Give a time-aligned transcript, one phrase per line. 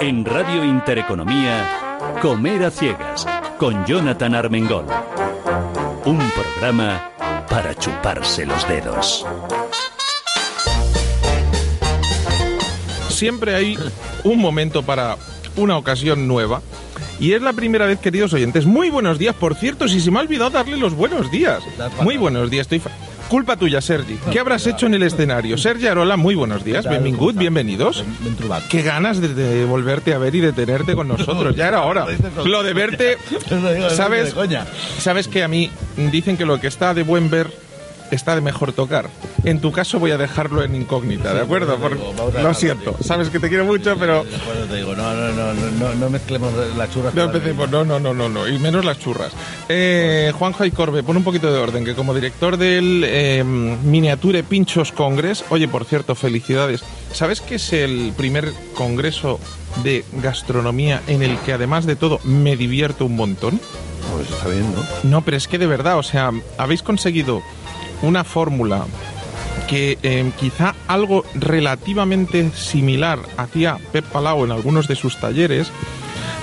[0.00, 1.68] En Radio Intereconomía,
[2.22, 3.26] Comer a Ciegas,
[3.58, 4.86] con Jonathan Armengol.
[6.04, 7.10] Un programa
[7.48, 9.26] para chuparse los dedos.
[13.08, 13.78] Siempre hay
[14.24, 15.16] un momento para
[15.56, 16.62] una ocasión nueva.
[17.20, 18.64] Y es la primera vez, queridos oyentes.
[18.66, 21.62] Muy buenos días, por cierto, si se me ha olvidado darle los buenos días.
[22.02, 22.80] Muy buenos días, estoy...
[22.80, 22.90] fa-
[23.28, 24.18] Culpa tuya, Sergi.
[24.32, 25.56] ¿Qué habrás hecho en el escenario?
[25.56, 26.84] Sergi Arola, muy buenos días.
[26.84, 28.02] Benvingut, bienvenidos.
[28.68, 31.54] Qué ganas de, de volverte a ver y de tenerte con nosotros.
[31.60, 32.06] Ya era hora.
[32.44, 33.18] Lo de verte,
[33.94, 34.34] ¿sabes?
[34.98, 35.70] Sabes que a mí
[36.10, 37.52] dicen que lo que está de buen ver
[38.10, 39.08] está de mejor tocar.
[39.44, 41.78] En tu caso voy a dejarlo en incógnita, ¿de acuerdo?
[42.42, 42.96] lo siento.
[43.00, 46.52] Sabes que te quiero mucho, pero Por eso te digo, no, no, no, no, mezclemos
[46.76, 47.14] las churras.
[47.14, 47.70] no empecemos.
[47.70, 48.48] No, no, no, no, no.
[48.48, 49.32] Y menos las churras.
[49.68, 54.42] Eh, Juanjo y Corbe, pon un poquito de orden, que como director del eh, Miniature
[54.42, 56.82] Pinchos Congress, oye, por cierto, felicidades.
[57.12, 59.40] ¿Sabes que es el primer congreso
[59.82, 63.60] de gastronomía en el que además de todo me divierto un montón?
[64.12, 64.82] Pues está bien, ¿no?
[65.04, 67.42] No, pero es que de verdad, o sea, habéis conseguido
[68.02, 68.86] una fórmula
[69.68, 75.70] que eh, quizá algo relativamente similar hacía Pep Palau en algunos de sus talleres,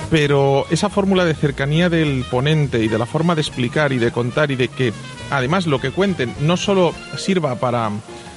[0.10, 4.12] pero esa fórmula de cercanía del ponente y de la forma de explicar y de
[4.12, 4.94] contar y de que
[5.30, 7.92] además lo que cuenten no solo sirva para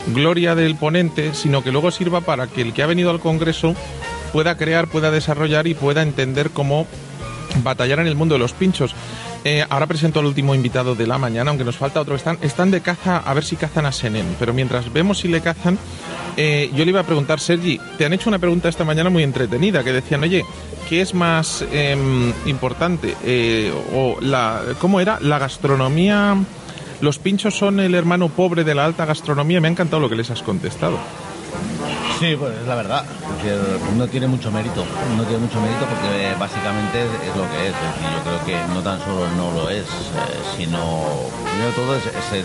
[0.08, 3.74] gloria del ponente, sino que luego sirva para que el que ha venido al Congreso
[4.32, 6.86] pueda crear, pueda desarrollar y pueda entender cómo
[7.62, 8.94] batallar en el mundo de los pinchos.
[9.44, 12.14] Eh, ahora presento al último invitado de la mañana, aunque nos falta otro.
[12.14, 14.26] Están, están de caza, a ver si cazan a Senem.
[14.38, 15.78] Pero mientras vemos si le cazan,
[16.36, 19.22] eh, yo le iba a preguntar, Sergi, te han hecho una pregunta esta mañana muy
[19.22, 20.44] entretenida, que decían, oye,
[20.88, 23.16] ¿qué es más em, importante?
[23.24, 25.18] Eh, o la, ¿Cómo era?
[25.20, 26.36] La gastronomía...
[27.00, 29.58] Los pinchos son el hermano pobre de la alta gastronomía.
[29.58, 30.98] Me ha encantado lo que les has contestado.
[32.20, 33.02] Sí, pues es la verdad.
[33.96, 34.84] No tiene mucho mérito.
[35.16, 37.72] No tiene mucho mérito porque eh, básicamente es, lo que es.
[37.72, 39.88] Decir, yo creo que no tan solo no lo es, eh,
[40.54, 41.08] sino,
[41.50, 42.44] primero todo, es, eh,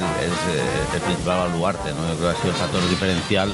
[0.94, 1.90] el principal baluarte.
[1.90, 2.08] ¿no?
[2.08, 3.54] Yo creo que ha sido el factor diferencial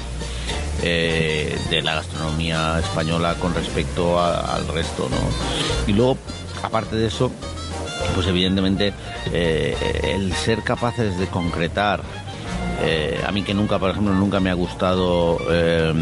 [0.84, 5.10] de la gastronomía española con respecto al resto.
[5.10, 5.18] ¿no?
[5.88, 6.20] Y luego,
[6.62, 7.32] aparte de eso,
[8.14, 8.94] pues evidentemente
[9.34, 12.02] el ser capaces de concretar
[12.84, 15.94] eh, a mí que nunca, por ejemplo, nunca me ha gustado eh,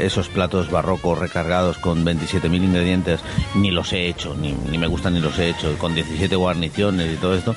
[0.00, 3.20] esos platos barrocos recargados con 27.000 ingredientes,
[3.54, 7.14] ni los he hecho, ni, ni me gustan ni los he hecho, con 17 guarniciones
[7.14, 7.54] y todo esto,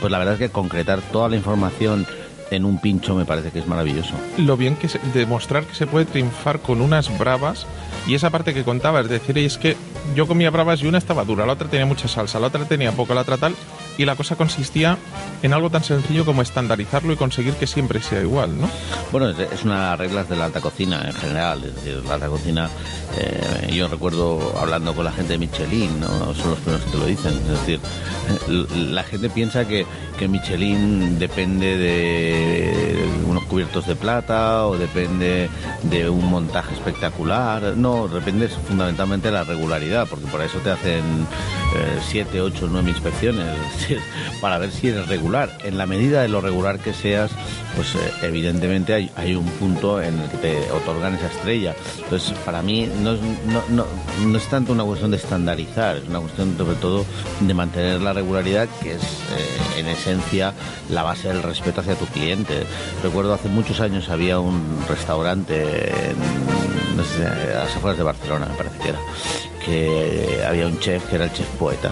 [0.00, 2.06] pues la verdad es que concretar toda la información
[2.52, 4.14] en un pincho me parece que es maravilloso.
[4.36, 7.66] lo bien que se, demostrar que se puede triunfar con unas bravas
[8.06, 9.76] y esa parte que contaba, es decir, es que
[10.14, 12.92] yo comía bravas y una estaba dura, la otra tenía mucha salsa, la otra tenía
[12.92, 13.54] poco, la otra tal,
[13.98, 14.96] y la cosa consistía
[15.42, 18.70] en algo tan sencillo como estandarizarlo y conseguir que siempre sea igual, ¿no?
[19.10, 21.62] Bueno, es, una reglas de la alta cocina en general.
[21.64, 22.70] Es decir, la alta cocina,
[23.18, 26.34] eh, yo recuerdo hablando con la gente de Michelin, ¿no?
[26.34, 27.32] son los primeros que te lo dicen.
[27.32, 27.80] Es decir,
[28.76, 29.84] la gente piensa que,
[30.18, 35.50] que Michelin depende de unos cubiertos de plata o depende
[35.82, 37.74] de un montaje espectacular.
[37.76, 41.02] No, depende fundamentalmente de la regularidad, porque por eso te hacen
[42.08, 43.46] 7, 8, 9 inspecciones
[44.40, 45.58] para ver si eres regular.
[45.64, 47.30] En la medida de lo regular que seas,
[47.76, 51.74] pues eh, evidentemente hay, hay un punto en el que te otorgan esa estrella.
[52.02, 53.86] Entonces, para mí no es, no, no,
[54.26, 57.04] no es tanto una cuestión de estandarizar, es una cuestión sobre todo
[57.40, 60.54] de mantener la regularidad, que es eh, en esencia
[60.90, 62.64] la base del respeto hacia tu cliente.
[63.02, 66.61] Recuerdo hace muchos años había un restaurante en,
[66.96, 68.98] no sé, a las afueras de Barcelona, me parece que era,
[69.64, 71.90] que había un chef que era el chef poeta.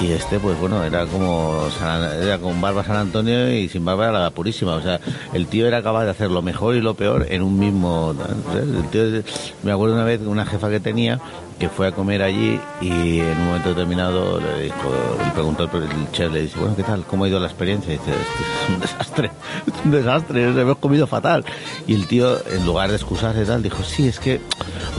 [0.00, 4.10] Y este, pues bueno, era como San- era con barba San Antonio y sin barba
[4.10, 4.74] era purísima.
[4.74, 5.00] O sea,
[5.32, 8.14] el tío era capaz de hacer lo mejor y lo peor en un mismo.
[8.54, 9.22] El tío-
[9.64, 11.18] me acuerdo una vez una jefa que tenía
[11.58, 15.70] que fue a comer allí y en un momento determinado le dijo, le preguntó el,
[16.12, 17.04] chef, le dice, bueno, ¿qué tal?
[17.04, 17.92] ¿Cómo ha ido la experiencia?
[17.94, 18.22] Y dice, "Esto
[18.68, 19.30] es un desastre,
[19.66, 21.44] es un desastre, hemos comido fatal.
[21.86, 24.40] Y el tío, en lugar de excusarse y tal, dijo, sí, es que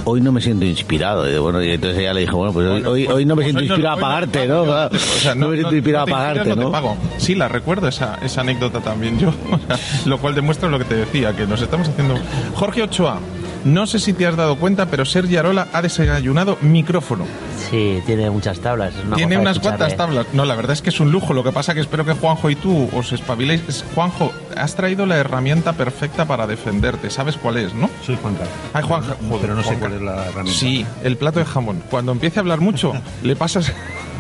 [0.04, 1.30] hoy no me siento inspirado.
[1.34, 3.54] Y, bueno, y entonces ella le dijo, bueno, pues hoy, hoy, hoy no me Pues
[3.54, 4.64] siento no- inspirado a no pagarte, ¿no?
[4.66, 6.72] Claro, O sea, no me siento inspirado a pagarte, no te ¿no?
[6.72, 6.98] pago.
[7.18, 9.32] Sí, la recuerdo esa, esa anécdota también yo,
[10.06, 12.16] lo cual demuestra lo que te decía, que nos estamos haciendo...
[12.56, 13.20] Jorge Ochoa,
[13.66, 17.26] no sé si te has dado cuenta, pero Sergi Arola ha desayunado micrófono.
[17.70, 18.96] Sí, tiene muchas tablas.
[18.96, 20.26] es una Tiene unas cuantas tablas.
[20.34, 21.34] No, la verdad es que es un lujo.
[21.34, 23.62] Lo que pasa que espero que Juanjo y tú os espabiléis.
[23.68, 27.10] Es- Juanjo, has traído la herramienta perfecta para defenderte.
[27.10, 27.90] ¿Sabes cuál es, no?
[28.06, 28.54] Soy Juan Carlos.
[28.74, 29.04] Ay, Juan,
[29.42, 30.60] Pero no sé cuál es la herramienta.
[30.60, 31.84] Sí, el plato de jamón.
[31.90, 33.72] Cuando empiece a hablar mucho, le pasas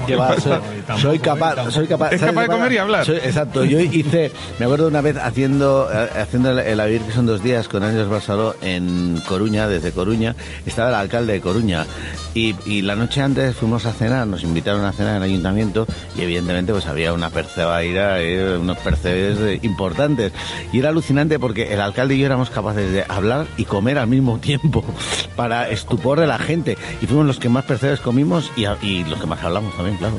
[0.07, 2.11] Soy, soy capaz, soy capaz.
[2.13, 3.05] Es ¿sabes capaz de comer y hablar.
[3.05, 3.63] Soy- exacto.
[3.65, 7.43] Yo hice, me acuerdo una vez haciendo, eh, haciendo el, el Avir, que son dos
[7.43, 10.35] días con Ángeles Barceló en Coruña, desde Coruña.
[10.65, 11.85] Estaba el alcalde de Coruña
[12.33, 15.85] y, y la noche antes fuimos a cenar, nos invitaron a cenar en el ayuntamiento
[16.17, 20.31] y evidentemente pues había una percebaira, eh, unos percebes eh, importantes.
[20.71, 24.07] Y era alucinante porque el alcalde y yo éramos capaces de hablar y comer al
[24.07, 24.83] mismo tiempo
[25.35, 26.77] para estupor de la gente.
[27.01, 28.51] Y fuimos los que más percebes comimos
[28.81, 30.17] y los que más hablamos también, claro.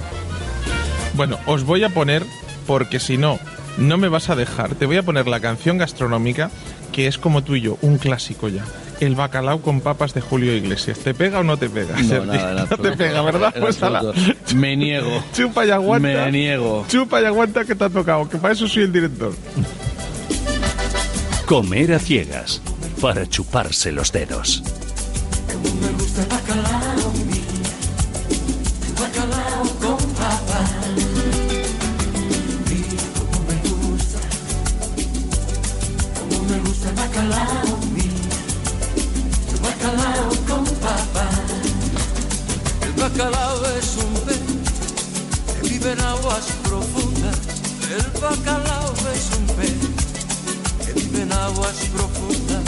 [1.15, 2.25] Bueno, os voy a poner,
[2.67, 3.39] porque si no,
[3.79, 4.75] no me vas a dejar.
[4.75, 6.51] Te voy a poner la canción gastronómica,
[6.93, 8.65] que es como tú y yo, un clásico ya.
[9.01, 10.99] El bacalao con papas de Julio Iglesias.
[10.99, 11.97] ¿Te pega o no te pega?
[12.03, 13.55] No, nada, no te pega, ¿verdad?
[13.59, 14.03] Pues ala.
[14.55, 15.25] Me niego.
[15.35, 16.07] Chupa y aguanta.
[16.07, 16.85] Me niego.
[16.89, 19.33] Chupa y aguanta que te ha tocado, que para eso soy el director.
[21.47, 22.61] Comer a ciegas,
[23.01, 24.63] para chuparse los dedos.
[26.19, 26.90] El bacalao
[43.21, 44.41] es un pez
[45.61, 47.37] que vive en aguas profundas.
[47.91, 49.75] El bacalao es un pez
[50.87, 52.65] que vive en aguas profundas.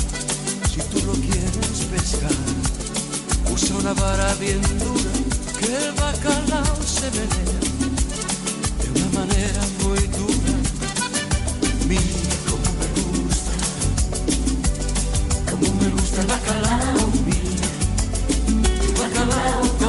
[0.70, 2.36] Si tú lo quieres pescar,
[3.50, 5.12] usa una vara bien dura
[5.58, 7.60] que el bacalao se menea
[8.82, 10.54] de una manera muy dura.
[11.88, 13.52] Mira cómo me gusta,
[15.50, 17.08] cómo me gusta el bacalao.
[17.24, 17.66] Mira,
[18.84, 19.81] el bacalao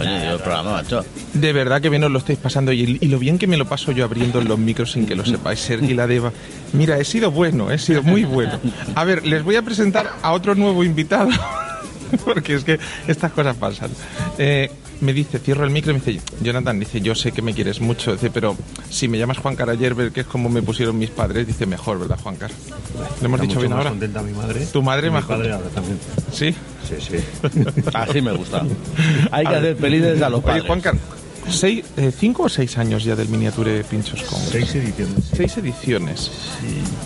[0.00, 1.04] El programa, macho.
[1.32, 3.92] De verdad que bien os lo estáis pasando y, lo bien que me lo paso
[3.92, 6.32] yo abriendo los micros sin que lo sepáis, Sergi Ladeva.
[6.72, 8.58] Mira, he sido bueno, he sido muy bueno.
[8.94, 11.30] A ver, les voy a presentar a otro nuevo invitado,
[12.24, 13.90] porque es que estas cosas pasan.
[14.38, 14.70] Eh,
[15.00, 17.80] me dice, cierro el micro y me dice, Jonathan, dice, yo sé que me quieres
[17.80, 18.56] mucho, dice, pero
[18.88, 22.18] si me llamas Juan Carayerber, que es como me pusieron mis padres, dice, mejor, ¿verdad,
[22.22, 22.50] Juan Car?
[23.20, 23.90] ¿Lo hemos Está dicho bien ahora?
[23.90, 24.66] contenta mi madre.
[24.72, 25.98] Tu madre más mi padre ahora también.
[26.32, 26.54] Sí.
[26.88, 27.16] Sí, sí.
[27.94, 28.62] Así me gusta.
[29.32, 30.64] Hay que hacer felices a los Oye, padres.
[30.66, 30.94] Juan Car,
[31.48, 34.50] seis, eh, ¿cinco o seis años ya del Miniature Pinchos Congress?
[34.50, 35.24] Seis ediciones.
[35.34, 36.30] Seis ediciones.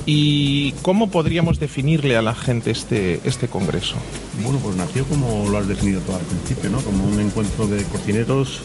[0.07, 3.97] ¿Y cómo podríamos definirle a la gente este, este congreso?
[4.43, 6.81] Bueno, pues nació como lo has definido tú al principio, ¿no?
[6.81, 8.63] Como un encuentro de cocineros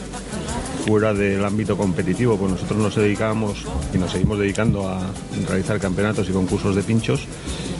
[0.86, 5.00] fuera del ámbito competitivo, pues nosotros nos dedicábamos y nos seguimos dedicando a
[5.48, 7.26] realizar campeonatos y concursos de pinchos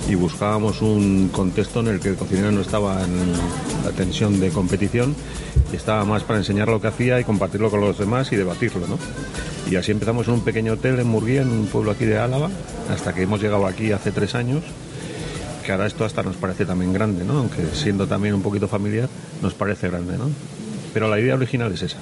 [0.08, 3.32] y buscábamos un contexto en el que el cocinero no estaba en
[3.85, 5.14] la tensión de competición
[5.73, 8.87] y estaba más para enseñar lo que hacía y compartirlo con los demás y debatirlo,
[8.87, 8.99] ¿no?
[9.70, 12.50] Y así empezamos en un pequeño hotel en Murguía, en un pueblo aquí de Álava,
[12.88, 14.62] hasta que hemos llegado aquí hace tres años
[15.64, 17.38] que ahora esto hasta nos parece también grande, ¿no?
[17.38, 19.09] Aunque siendo también un poquito familiar,
[19.43, 20.31] nos parece grande, ¿no?
[20.94, 21.99] Pero la idea original es esa.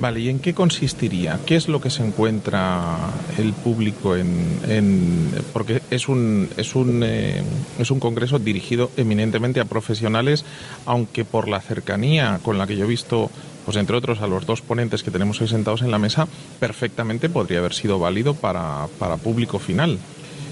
[0.00, 1.38] Vale, ¿y en qué consistiría?
[1.46, 2.96] ¿Qué es lo que se encuentra
[3.38, 5.30] el público en...?
[5.52, 7.42] porque es un, es, un, eh,
[7.78, 10.44] es un congreso dirigido eminentemente a profesionales,
[10.86, 13.30] aunque por la cercanía con la que yo he visto,
[13.64, 16.26] pues entre otros a los dos ponentes que tenemos hoy sentados en la mesa,
[16.58, 19.98] perfectamente podría haber sido válido para, para público final.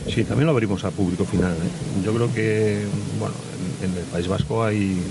[0.08, 1.52] Sí, también lo abrimos a público final.
[1.52, 2.04] ¿eh?
[2.04, 2.84] Yo creo que,
[3.18, 3.34] bueno,
[3.82, 5.02] en, en el País Vasco hay...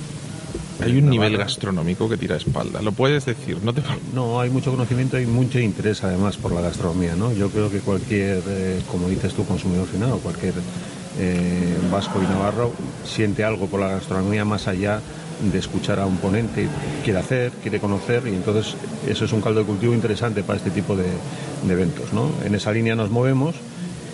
[0.82, 3.82] Hay un nivel gastronómico que tira espalda, lo puedes decir, no te
[4.14, 7.34] No, hay mucho conocimiento y mucho interés además por la gastronomía, ¿no?
[7.34, 10.54] Yo creo que cualquier, eh, como dices tú, consumidor final o cualquier
[11.20, 12.72] eh, vasco y navarro
[13.04, 15.02] siente algo por la gastronomía más allá
[15.52, 16.68] de escuchar a un ponente,
[17.04, 18.76] quiere hacer, quiere conocer y entonces
[19.08, 22.30] eso es un caldo de cultivo interesante para este tipo de, de eventos, ¿no?
[22.46, 23.56] En esa línea nos movemos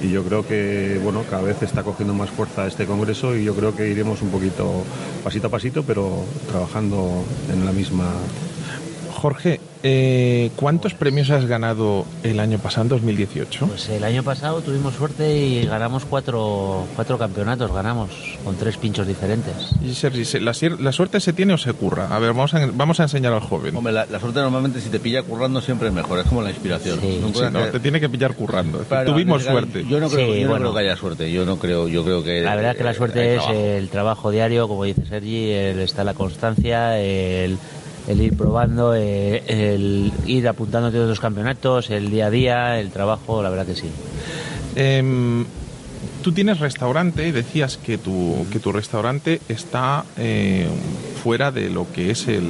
[0.01, 3.55] y yo creo que bueno cada vez está cogiendo más fuerza este congreso y yo
[3.55, 4.83] creo que iremos un poquito
[5.23, 8.11] pasito a pasito pero trabajando en la misma
[9.15, 13.65] Jorge, eh, ¿cuántos premios has ganado el año pasado, en 2018?
[13.67, 18.09] Pues el año pasado tuvimos suerte y ganamos cuatro, cuatro campeonatos, ganamos
[18.43, 19.53] con tres pinchos diferentes.
[19.83, 22.07] Y Sergi, ¿se- ¿la, suerte se tiene o se curra?
[22.13, 23.75] A ver, vamos a, vamos a enseñar al joven.
[23.75, 26.49] Hombre, la, la suerte normalmente si te pilla currando siempre es mejor, es como la
[26.49, 26.99] inspiración.
[26.99, 27.17] Sí.
[27.21, 28.83] No Sí, puedes no, hacer- te tiene que pillar currando.
[28.87, 29.85] Pero Tuvimos suerte.
[29.87, 30.65] Yo no creo, Sí, yo no bueno.
[30.65, 31.31] creo que haya suerte.
[31.31, 33.59] Yo no creo, yo creo que La verdad es que la eh, suerte es trabajo.
[33.59, 37.57] el trabajo diario, como dice Sergi, el, está la constancia, el,
[38.07, 42.91] el ir probando, eh, el ir apuntándote a otros campeonatos, el día a día, el
[42.91, 43.89] trabajo, la verdad que sí.
[44.75, 45.45] Em,
[46.23, 50.67] tú tienes restaurante y decías que tu, que tu restaurante está eh,
[51.23, 52.43] fuera de lo que es el,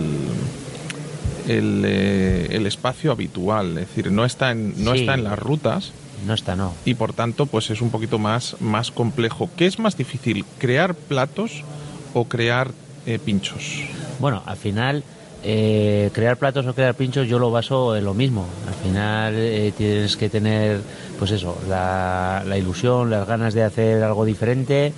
[1.48, 5.02] el, eh, el espacio habitual, es decir, no está en, no Sí.
[5.02, 5.92] está en las rutas
[6.26, 6.74] No está, no.
[6.86, 9.50] y por tanto pues es un poquito más, más complejo.
[9.56, 11.64] ¿Qué es más difícil, crear platos
[12.14, 12.72] o crear
[13.24, 13.82] pinchos?
[14.20, 15.04] Bueno, al final,
[15.46, 18.46] eh, crear platos o crear pinchos yo lo baso en lo mismo.
[18.68, 20.82] Al final eh, tienes que tener,
[21.20, 24.92] pues eso, la, la ilusión, las ganas de hacer algo diferente.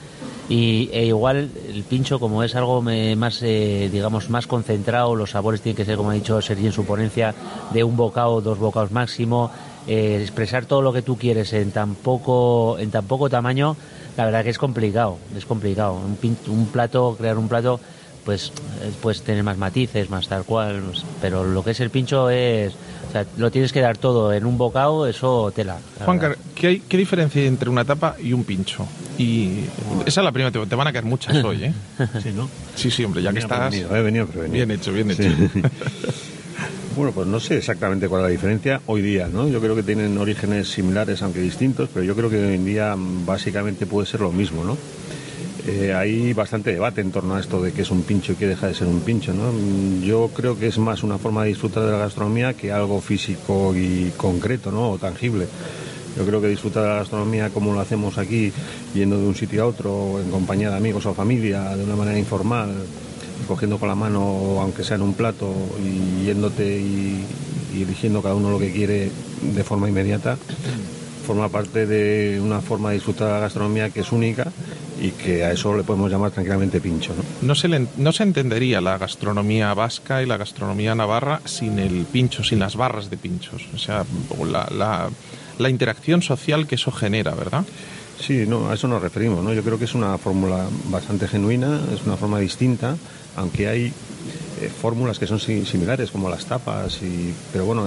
[0.50, 5.32] Y e igual el pincho, como es algo me- más, eh, digamos, más concentrado, los
[5.32, 7.36] sabores tienen que ser, como ha dicho Sergi en su ponencia,
[7.74, 9.52] de un bocado, dos bocados máximo.
[9.90, 13.76] expresar todo lo que tú quieres en tan poco, en tan poco tamaño,
[14.18, 15.94] la verdad que es complicado, es complicado.
[15.96, 17.80] Un, pin- un plato, crear un plato,
[18.28, 20.84] pues eh, puedes tener más matices, más tal cual,
[21.22, 22.74] pero lo que es el pincho es,
[23.08, 25.78] o sea, lo tienes que dar todo en un bocado, eso tela.
[25.98, 26.38] la Juan, verdad.
[26.54, 28.86] ¿qué, hay, ¿qué diferencia hay entre una tapa y un pincho?
[29.18, 29.62] Y
[30.06, 31.74] esa es la primera, te, te van a caer muchas hoy, ¿eh?
[32.22, 32.50] Sí, ¿no?
[32.76, 33.70] Sí, sí, hombre, ya que Venía estás...
[33.70, 34.66] prevenido, he venido prevenido.
[34.66, 35.24] Bien hecho, bien hecho.
[35.24, 35.62] Sí.
[36.98, 39.48] Bueno, pues no sé exactamente cuál es la diferencia hoy día, ¿no?
[39.48, 42.96] Yo creo que tienen orígenes similares, aunque distintos, pero yo creo que hoy en día
[42.98, 44.76] básicamente puede ser lo mismo, ¿no?
[45.68, 48.48] Eh, hay bastante debate en torno a esto de qué es un pincho y qué
[48.48, 49.34] deja de ser un pincho.
[49.34, 53.02] Mm, Yo creo que es más una forma de disfrutar de la gastronomía que algo
[53.02, 54.92] físico y concreto, ¿no?
[54.92, 55.46] O tangible.
[56.16, 58.54] Yo creo que disfrutar de la gastronomía como lo hacemos aquí,
[58.94, 62.18] yendo de un sitio a otro, en compañía de amigos o familia, de una manera
[62.18, 62.70] informal,
[63.46, 67.26] cogiendo con la mano, aunque sea en un plato, y yéndote y,
[67.76, 70.38] y eligiendo cada uno lo que quiere de forma inmediata,
[71.28, 74.50] forma parte de una forma de disfrutar de la gastronomía que es única
[75.02, 77.14] y que a eso le podemos llamar tranquilamente pincho.
[77.16, 77.24] ¿no?
[77.48, 82.06] No se, le- no se entendería la gastronomía vasca y la gastronomía navarra sin el
[82.06, 83.64] pincho, sin las barras de pinchos.
[83.76, 84.06] O sea,
[84.50, 85.10] la, la-
[85.60, 87.64] la interacción social que eso genera, ¿verdad?
[88.20, 89.44] Sí, no, a eso nos referimos.
[89.44, 89.54] ¿no?
[89.54, 92.96] Yo creo que es una fórmula bastante genuina, es una forma distinta,
[93.36, 93.94] aunque hay
[94.62, 97.86] eh, fórmulas que son si- similares, como las tapas, y, pero bueno,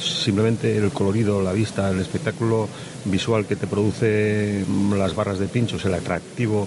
[0.00, 2.68] simplemente el colorido, la vista, el espectáculo
[3.04, 6.66] visual que te produce mm, las barras de pinchos, el atractivo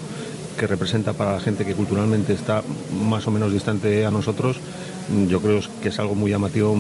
[0.58, 2.64] que representa para la gente que culturalmente está
[3.10, 4.58] más o menos distante a nosotros,
[5.10, 6.76] mm, yo creo que es algo muy llamativo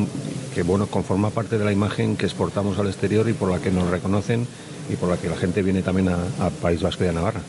[0.53, 3.71] que bueno conforma parte de la imagen que exportamos al exterior y por la que
[3.71, 4.45] nos reconocen
[4.91, 7.41] y por la que la gente viene también a, a País Vasco y a Navarra.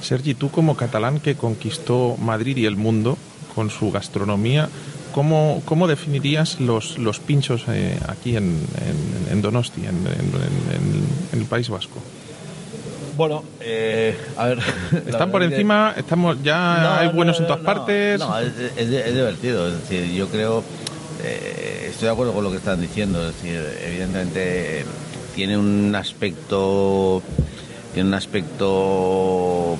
[0.00, 3.18] Sergi, tú como catalán que conquistó Madrid y el mundo
[3.54, 4.68] con su gastronomía,
[5.12, 11.06] ¿cómo, cómo definirías los, los pinchos eh, aquí en, en- en Donosti, en, en- en-
[11.32, 11.98] en el País Vasco?
[13.16, 14.58] Bueno, eh, a ver.
[15.06, 15.92] ¿Están por que- encima?
[15.96, 18.20] ¿Estamos ya No, hay no, buenos en todas partes?
[18.20, 19.66] No, es, es- es divertido.
[19.68, 20.62] Es decir, yo creo.
[21.24, 23.28] eh, estoy de acuerdo con lo que están diciendo.
[23.28, 24.84] Es decir, evidentemente eh,
[25.34, 27.20] tiene un aspecto.
[27.92, 29.76] Tiene un aspecto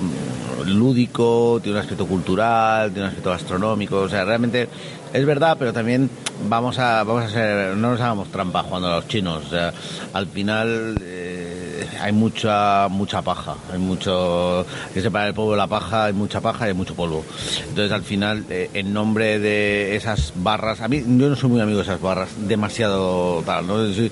[0.69, 3.97] lúdico, tiene un aspecto cultural, tiene un aspecto gastronómico.
[3.97, 4.67] O sea, realmente
[5.11, 6.09] es verdad, pero también
[6.47, 9.45] vamos a, vamos a ser, no nos hagamos trampa jugando a los chinos.
[9.45, 9.73] O sea,
[10.13, 15.67] al final eh, hay mucha, mucha paja, hay mucho, que separar el polvo de la
[15.67, 17.25] paja, hay mucha paja y hay mucho polvo.
[17.67, 21.61] Entonces al final, eh, en nombre de esas barras, a mí yo no soy muy
[21.61, 23.83] amigo de esas barras, demasiado tal, ¿no?
[23.83, 24.11] Es decir,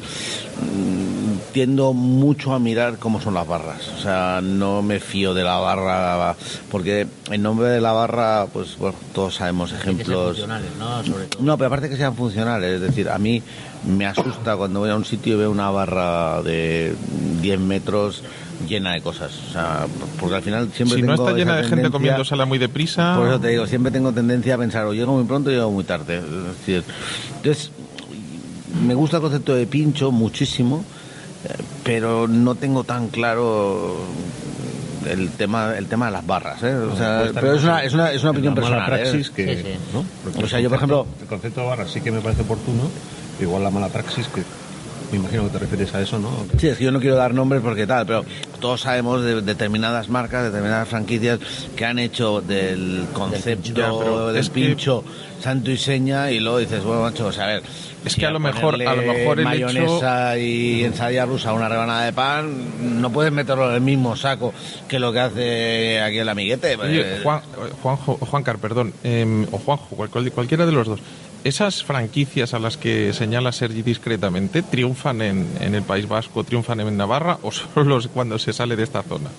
[1.53, 3.87] tiendo mucho a mirar cómo son las barras.
[3.97, 6.35] O sea, no me fío de la barra,
[6.71, 10.27] porque en nombre de la barra, pues bueno, todos sabemos Tienen que ejemplos.
[10.37, 11.03] funcionales, ¿no?
[11.03, 11.43] Sobre todo.
[11.43, 13.41] No, pero aparte que sean funcionales, es decir, a mí
[13.87, 16.93] me asusta cuando voy a un sitio y veo una barra de
[17.41, 18.23] 10 metros
[18.67, 19.31] llena de cosas.
[19.49, 19.85] O sea,
[20.19, 23.15] porque al final siempre si no tengo está llena de gente tendencia- comiéndosela muy deprisa...
[23.17, 25.71] Por eso te digo, siempre tengo tendencia a pensar o llego muy pronto o llego
[25.71, 26.17] muy tarde.
[26.17, 26.23] Es
[26.57, 26.83] decir,
[27.37, 27.71] entonces,
[28.85, 30.83] me gusta el concepto de pincho muchísimo,
[31.83, 33.97] pero no tengo tan claro
[35.09, 36.61] el tema el tema de las barras.
[36.63, 36.73] ¿eh?
[36.75, 38.81] O sea, pero es una, es una, es una opinión personal.
[38.93, 39.03] ¿eh?
[39.03, 39.77] praxis que, Sí, sí.
[39.93, 40.03] ¿no?
[40.23, 42.19] Porque O sea, el yo, por concepto- ejemplo- El concepto de barra sí que me
[42.21, 42.89] parece oportuno,
[43.39, 44.41] igual la mala praxis, que
[45.11, 46.29] me imagino que te refieres a eso, ¿no?
[46.59, 48.25] Sí, es que yo no quiero dar nombres porque tal, pero
[48.59, 51.39] todos sabemos de determinadas marcas, determinadas franquicias
[51.77, 55.05] que han hecho del concepto Ya, del que- pincho
[55.41, 57.63] santo y seña y luego dices, bueno, macho, o sea, a ver.
[58.07, 61.69] Es que a lo mejor- a lo mejor el mayonesa y ensalada rusa a una
[61.69, 64.53] rebanada de pan, no puedes meterlo en el mismo saco
[64.87, 66.75] que lo que hace aquí el amiguete.
[66.75, 67.41] Oye, Eh, Juan,
[67.83, 70.99] Juanjo, Juancar, perdón, em, o Juanjo, cual- cual- cualquiera de los dos.
[71.43, 76.79] ¿Esas franquicias a las que señala Sergi discretamente triunfan en, en el País Vasco, triunfan
[76.81, 79.29] en Navarra o solo cuando se sale de esta zona?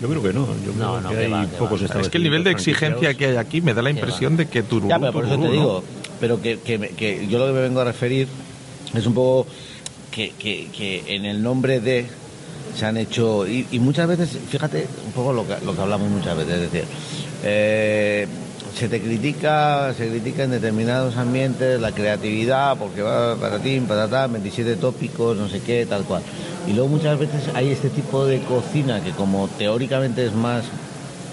[0.00, 0.46] Yo creo que no.
[0.64, 1.82] Yo No, creo no, que que hay va, que pocos.
[1.82, 4.46] Es que el nivel de exigencia que hay aquí me da la Que impresión de
[4.46, 5.82] que tururú, Ya, pero por eso te ¿no?
[6.20, 8.28] Pero que, que, que yo lo que me vengo a referir
[8.94, 9.46] es un poco
[10.10, 12.06] que, que, en el nombre de
[12.76, 16.36] se han hecho, y, muchas veces, fíjate un poco lo que, lo que hablamos muchas
[16.36, 16.84] veces, es decir,
[17.42, 18.26] eh,
[18.76, 24.26] se te critica, se critica en determinados ambientes la creatividad, porque va para ti, patatá,
[24.28, 26.22] 27 tópicos, no sé qué, tal cual.
[26.68, 30.64] Y luego muchas veces hay este tipo de cocina que como teóricamente es más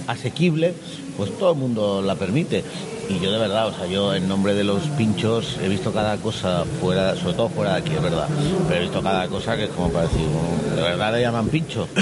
[0.07, 0.73] asequible,
[1.15, 2.63] pues todo el mundo la permite.
[3.09, 6.17] Y yo de verdad, o sea, yo en nombre de los pinchos he visto cada
[6.17, 8.27] cosa fuera, sobre todo fuera de aquí, es verdad,
[8.67, 11.47] pero he visto cada cosa que es como para decir, "Oh, ¿de verdad le llaman
[11.47, 11.87] pincho?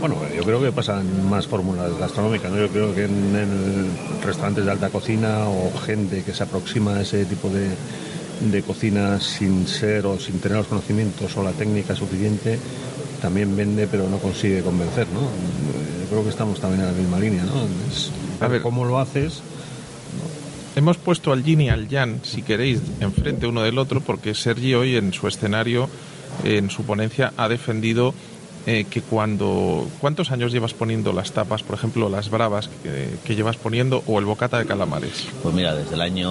[0.00, 2.58] Bueno, yo creo que pasan más fórmulas gastronómicas, ¿no?
[2.58, 3.90] Yo creo que en, en
[4.22, 7.70] restaurantes de alta cocina o gente que se aproxima a ese tipo de,
[8.50, 12.58] de cocina sin ser o sin tener los conocimientos o la técnica suficiente,
[13.22, 15.20] también vende pero no consigue convencer, ¿no?
[15.20, 17.52] Yo creo que estamos también en la misma línea, ¿no?
[17.90, 18.60] Es A ver.
[18.60, 19.40] cómo lo haces.
[20.76, 24.74] Hemos puesto al Yin y al Yang, si queréis, enfrente uno del otro, porque Sergi
[24.74, 25.88] hoy en su escenario,
[26.42, 28.12] en su ponencia, ha defendido
[28.66, 29.86] eh, que cuando...
[30.00, 34.18] ¿Cuántos años llevas poniendo las tapas, por ejemplo, las bravas que, que llevas poniendo o
[34.18, 35.26] el bocata de calamares?
[35.44, 36.28] Pues mira, desde el año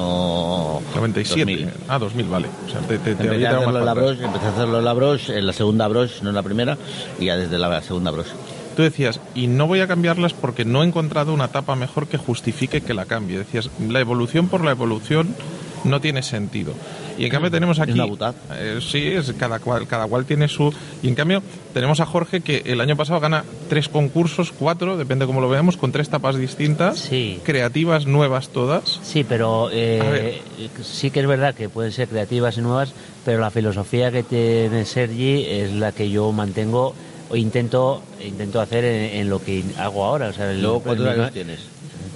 [0.95, 1.45] 97.
[1.45, 1.69] 2000.
[1.87, 2.47] Ah, 2000, vale.
[2.67, 4.05] O sea, te, te- Empecé a, hacerlo la para atrás.
[4.05, 6.77] broche, empecé a hacerlo en la broche, en la segunda broche, no en la primera,
[7.17, 8.31] y ya desde la segunda broche.
[8.75, 12.17] Tú decías, y no voy a cambiarlas porque no he encontrado una tapa mejor que
[12.17, 13.37] justifique que la cambie.
[13.37, 15.35] Decías, la evolución por la evolución
[15.83, 16.73] no tiene sentido.
[17.17, 17.91] Y en cambio tenemos aquí...
[17.99, 20.73] una eh, sí, es cada cual, cada cual tiene su...
[21.03, 25.25] Y en cambio tenemos a Jorge que el año pasado gana tres concursos, cuatro, depende
[25.27, 27.39] cómo lo veamos, con tres tapas distintas, Sí.
[27.43, 28.99] creativas, nuevas todas.
[29.03, 30.41] Sí, pero eh,
[30.81, 32.93] sí que es verdad que pueden ser creativas y nuevas,
[33.25, 36.95] pero la filosofía que tiene Sergi es la que yo mantengo
[37.29, 40.27] o intento intento hacer en, en lo que hago ahora.
[40.29, 41.59] O sea, el- Luego, ¿cuántos años tienes?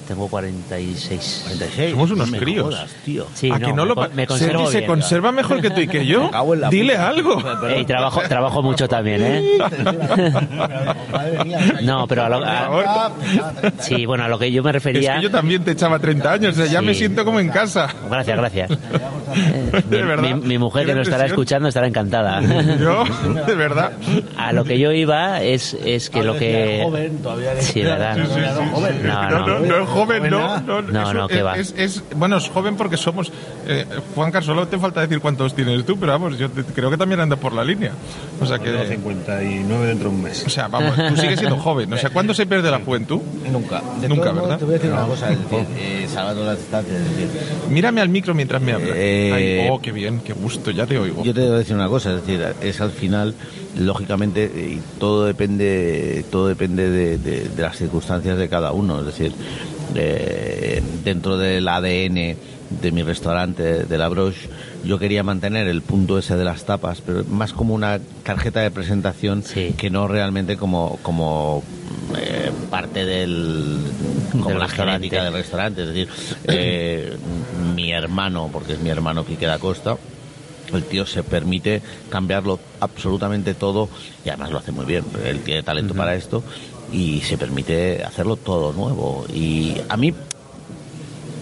[0.07, 1.41] Tengo 46.
[1.43, 1.91] 46.
[1.91, 2.65] Somos unos Me críos.
[2.73, 3.25] jodas, tío.
[3.33, 4.87] Sí, ¿A que no, me, lo con- pa- me conservo Sergi se bien.
[4.89, 6.29] conserva mejor que tú y que yo.
[6.71, 7.07] Dile puta.
[7.09, 7.43] algo.
[7.67, 9.57] Ey, trabajo, trabajo mucho también, ¿eh?
[11.11, 13.11] Madre mía, No, pero a lo- a- a-
[13.79, 15.15] Sí, bueno, a lo que yo me Es refería...
[15.17, 17.87] que yo también te echaba 30 años, o sea, ya me siento como en casa.
[18.09, 18.69] Gracias, gracias.
[19.89, 20.23] De mi, verdad.
[20.35, 22.41] mi- mi mujer que nos estará escuchando estará encantada.
[22.79, 23.03] Yo,
[23.45, 23.91] de verdad.
[24.37, 26.81] A lo que yo iba es, es que lo que...
[26.83, 28.17] joven, todavía Sí, ¿verdad?
[28.17, 30.59] No, No, no, no es joven, no.
[30.61, 31.57] No, No, es, que va.
[31.57, 33.31] Es, es- bueno, es joven porque somos.
[33.67, 36.89] Eh, Juan Carlos, solo te falta decir cuántos tienes tú, pero vamos, yo te- creo
[36.89, 37.91] que también andas por la línea.
[38.39, 38.87] O sea que.
[38.87, 40.43] 59 dentro de un mes.
[40.45, 41.91] O sea, vamos, tú sigues siendo joven.
[41.93, 43.19] O sea, ¿cuándo se pierde la juventud?
[43.51, 43.81] Nunca.
[44.01, 44.57] De Nunca, ¿verdad?
[44.59, 46.97] Te voy a decir una cosa, es decir, eh, salvando las distancias,
[47.69, 48.91] Mírame al micro mientras me hablas.
[48.95, 49.31] Eh,
[49.63, 51.23] Ay, oh, qué bien, qué gusto, ya te oigo.
[51.23, 53.33] Yo te voy a decir una cosa, es decir, es al final,
[53.79, 58.99] lógicamente, eh, y todo depende, todo depende de, de- de las circunstancias de cada uno.
[58.99, 59.31] Es decir,
[59.95, 62.35] eh, dentro del ADN
[62.81, 64.49] de mi restaurante, de la Broche,
[64.83, 68.71] yo quería mantener el punto ese de las tapas, pero más como una tarjeta de
[68.71, 69.73] presentación Sí.
[69.77, 71.63] que no realmente como, como
[72.17, 73.77] eh, parte del
[74.33, 75.81] como Del la genética del restaurante.
[75.83, 76.07] Es decir,
[76.45, 77.15] eh,
[77.75, 79.97] mi hermano, porque es mi hermano Quique da Costa,
[80.73, 83.89] el tío se permite cambiarlo absolutamente todo
[84.25, 85.03] y además lo hace muy bien.
[85.25, 86.43] Él tiene talento para esto
[86.91, 89.25] y se permite hacerlo todo nuevo.
[89.33, 90.13] Y a mí,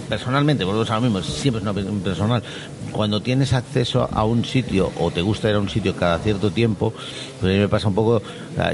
[0.09, 2.43] personalmente, volvemos a lo mismo, siempre es una opinión personal.
[2.91, 6.51] Cuando tienes acceso a un sitio o te gusta ir a un sitio cada cierto
[6.51, 6.93] tiempo,
[7.41, 8.21] pues a mí me pasa un poco.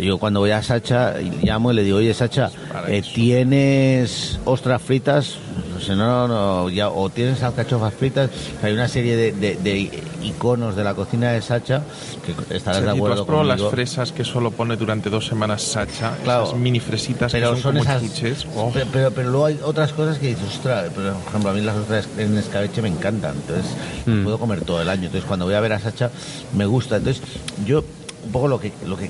[0.01, 2.51] Yo cuando voy a Sacha llamo y le digo, oye Sacha,
[2.87, 5.37] eh, ¿tienes ostras fritas?
[5.75, 8.29] O sea, no, no, ya, o tienes alcachofas fritas.
[8.61, 11.83] Hay una serie de, de- de iconos de la cocina de Sacha
[12.25, 16.15] que estarás de Sergi, ¿tú acuerdo las fresas que solo pone durante dos semanas Sacha?
[16.23, 16.45] Claro.
[16.45, 18.47] Esas mini fresitas pero que son, son, como esas chuches.
[18.55, 18.71] Oh.
[18.73, 21.61] pero, pero, pero luego hay otras cosas que dices ostras pero, por ejemplo a mí
[21.61, 23.71] las ostras en escabeche me encantan entonces
[24.05, 24.23] Mm.
[24.23, 26.09] puedo comer todo el año entonces cuando voy a ver a Sacha
[26.55, 27.21] me gusta entonces
[27.65, 27.83] yo
[28.25, 29.09] un poco lo que lo que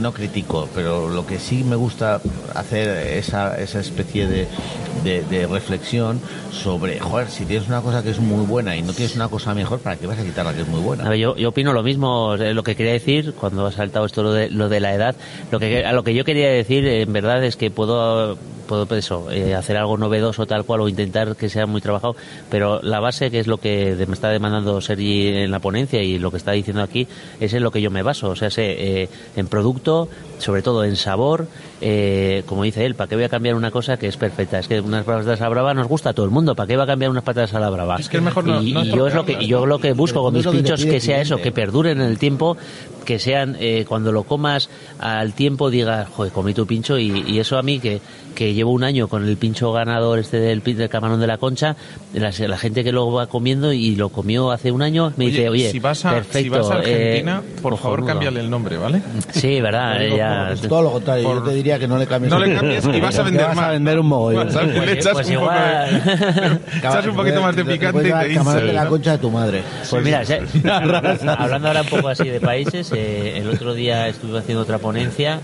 [0.00, 2.20] no critico, pero lo que sí me gusta
[2.54, 4.48] hacer esa, esa especie de,
[5.04, 8.92] de, de reflexión sobre, joder, si tienes una cosa que es muy buena y no
[8.92, 11.04] tienes una cosa mejor, ¿para qué vas a quitar la que es muy buena?
[11.04, 14.22] A ver, yo, yo opino lo mismo, lo que quería decir cuando ha saltado esto
[14.22, 15.16] lo de, lo de la edad,
[15.50, 18.38] lo que, a lo que yo quería decir en verdad es que puedo,
[18.72, 22.16] puedo pues eso, eh, hacer algo novedoso tal cual o intentar que sea muy trabajado,
[22.50, 26.18] pero la base que es lo que me está demandando Sergi en la ponencia y
[26.18, 27.06] lo que está diciendo aquí
[27.38, 30.08] es en lo que yo me baso, o sea, sé, eh, en producto,
[30.42, 31.46] sobre todo en sabor,
[31.80, 34.58] eh, como dice él, ¿para qué voy a cambiar una cosa que es perfecta?
[34.58, 36.76] Es que unas patatas a la brava nos gusta a todo el mundo, ¿para qué
[36.76, 37.96] va a cambiar unas patatas a la brava?
[37.98, 39.92] Es que es mejor no- y, no y yo es lo que yo lo que
[39.92, 42.56] busco con mis pinchos que sea eso, que perduren en el tiempo,
[43.04, 47.38] que sean, eh, cuando lo comas al tiempo digas, joder, comí tu pincho y, y
[47.40, 48.00] eso a mí que,
[48.34, 51.76] que llevo un año con el pincho ganador este del, del camarón de la concha,
[52.14, 55.48] la, la gente que lo va comiendo y lo comió hace un año me dice,
[55.48, 58.06] oye, si vas a, perfecto, si vas a Argentina, eh, por favor, cojonudo".
[58.06, 59.02] cámbiale el nombre, ¿vale?
[59.32, 60.16] Sí, verdad, Digo,
[60.48, 62.32] pues todo lo contrario, por- yo te diría que no le cambies.
[62.32, 63.64] No le cambies y vas a vender vas más.
[63.66, 64.46] a vender un mogollón.
[64.46, 66.60] Vas a- Pues- le echas pues un poco de- igual.
[66.78, 69.18] echas un poquito más de Te- te picante y te de la dices, concha de
[69.18, 69.62] tu madre.
[69.90, 70.40] Pues mira, se-
[70.70, 75.40] hablando ahora un poco así de países, eh, el otro día estuve haciendo otra ponencia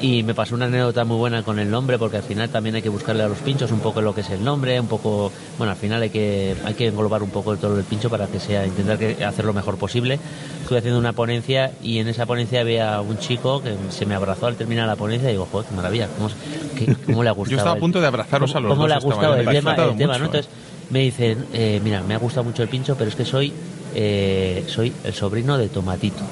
[0.00, 2.82] y me pasó una anécdota muy buena con el nombre porque al final también hay
[2.82, 5.70] que buscarle a los pinchos un poco lo que es el nombre, un poco, bueno,
[5.72, 8.66] al final hay que hay que englobar un poco el del pincho para que sea
[8.66, 10.18] intentar que, hacer lo mejor posible.
[10.62, 14.46] Estuve haciendo una ponencia y en esa ponencia había un chico que se me abrazó
[14.46, 16.30] al terminar la ponencia y digo, joder, qué maravilla, cómo,
[16.76, 17.50] qué- cómo le ha gustado.
[17.50, 19.50] Yo estaba a punto de abrazaros a los cómo dos le ha gustado el tema,
[19.52, 20.24] el encantado tema, mucho, ¿no?
[20.26, 20.50] Entonces
[20.90, 23.52] me dicen, eh, mira, me ha gustado mucho el pincho, pero es que soy
[23.94, 26.22] eh, soy el sobrino de Tomatito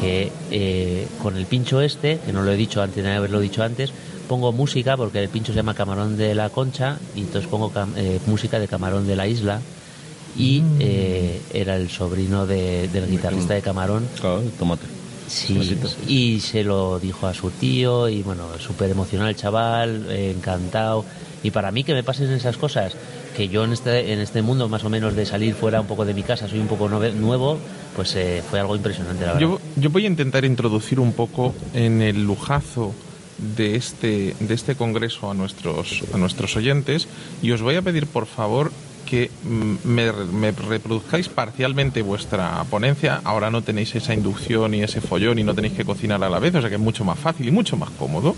[0.00, 3.62] que eh, con el pincho este, que no lo he dicho antes de haberlo dicho
[3.62, 3.92] antes,
[4.28, 7.94] pongo música porque el pincho se llama Camarón de la Concha y entonces pongo cam-
[7.96, 9.60] eh, música de Camarón de la Isla
[10.36, 14.06] y eh, era el sobrino de- del guitarrista de Camarón.
[14.20, 14.84] Claro, tomate.
[15.28, 20.34] Sí, y se lo dijo a su tío y bueno, súper emocional el chaval, eh,
[20.36, 21.04] encantado.
[21.42, 22.94] Y para mí que me pasen esas cosas,
[23.36, 26.04] que yo en este, en este mundo más o menos de salir fuera un poco
[26.04, 27.58] de mi casa, soy un poco nuevo,
[27.94, 29.40] pues eh, fue algo impresionante, la verdad.
[29.40, 32.94] Yo, yo voy a intentar introducir un poco en el lujazo
[33.56, 37.06] de este, de este congreso a nuestros, a nuestros oyentes
[37.40, 38.72] y os voy a pedir por favor
[39.08, 43.20] que mm, me, me reproduzcáis parcialmente vuestra ponencia.
[43.24, 46.38] Ahora no tenéis esa inducción y ese follón y no tenéis que cocinar a la
[46.38, 48.34] vez, o sea que es mucho más fácil y mucho más cómodo.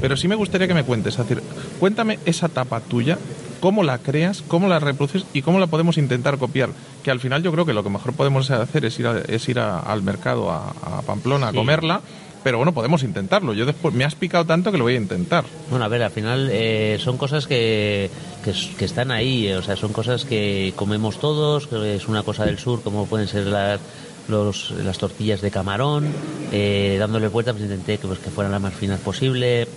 [0.00, 1.42] Pero sí me gustaría que me cuentes, es decir,
[1.80, 3.18] cuéntame esa tapa tuya,
[3.60, 6.70] cómo la creas, cómo la reproduces y cómo la podemos intentar copiar.
[7.02, 9.48] Que al final yo creo que lo que mejor podemos hacer es ir, a- es
[9.48, 12.00] ir a- al mercado, a, a Pamplona, a comerla.
[12.42, 13.54] Pero bueno, podemos intentarlo.
[13.54, 15.44] Yo después me has picado tanto que lo voy a intentar.
[15.70, 18.10] Bueno, a ver, al final eh, son cosas que,
[18.44, 22.44] que, están ahí, eh, o sea, son cosas que comemos todos, que es una cosa
[22.44, 23.80] del sur, como pueden ser las,
[24.28, 26.06] los, las tortillas de camarón,
[26.50, 29.68] eh, dándole vuelta, pues intenté que, pues, que fueran las más finas posible,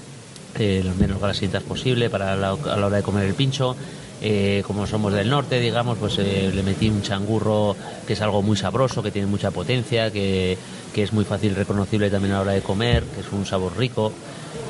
[0.58, 3.75] eh, las menos grasitas posible para la, a la hora de comer el pincho.
[4.21, 7.75] Eh, como somos del norte, digamos, pues eh, le metí un changurro
[8.08, 10.58] que es algo muy sabroso, que tiene mucha potencia, que,
[10.93, 13.78] que es muy fácil reconocible también a la hora de comer, que es un sabor
[13.78, 14.13] rico.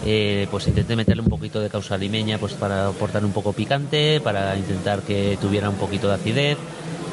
[0.05, 4.19] Eh, pues intenté meterle un poquito de causa limeña pues para aportar un poco picante,
[4.19, 6.57] para intentar que tuviera un poquito de acidez.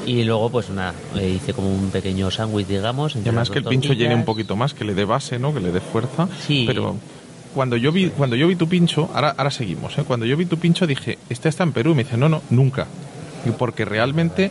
[0.04, 3.14] Y luego, pues nada, hice como un pequeño sándwich, digamos.
[3.14, 5.54] Además que el pincho llene un poquito más, que le dé base, ¿no?
[5.54, 6.28] Que le dé fuerza.
[6.44, 6.64] Sí.
[6.66, 6.96] Pero
[7.54, 10.04] cuando yo vi, cuando yo vi tu pincho, ahora, ahora seguimos, ¿eh?
[10.06, 11.92] Cuando yo vi tu pincho dije, este está en Perú.
[11.92, 12.86] Y me dice, no, no, nunca.
[13.46, 14.50] Y porque realmente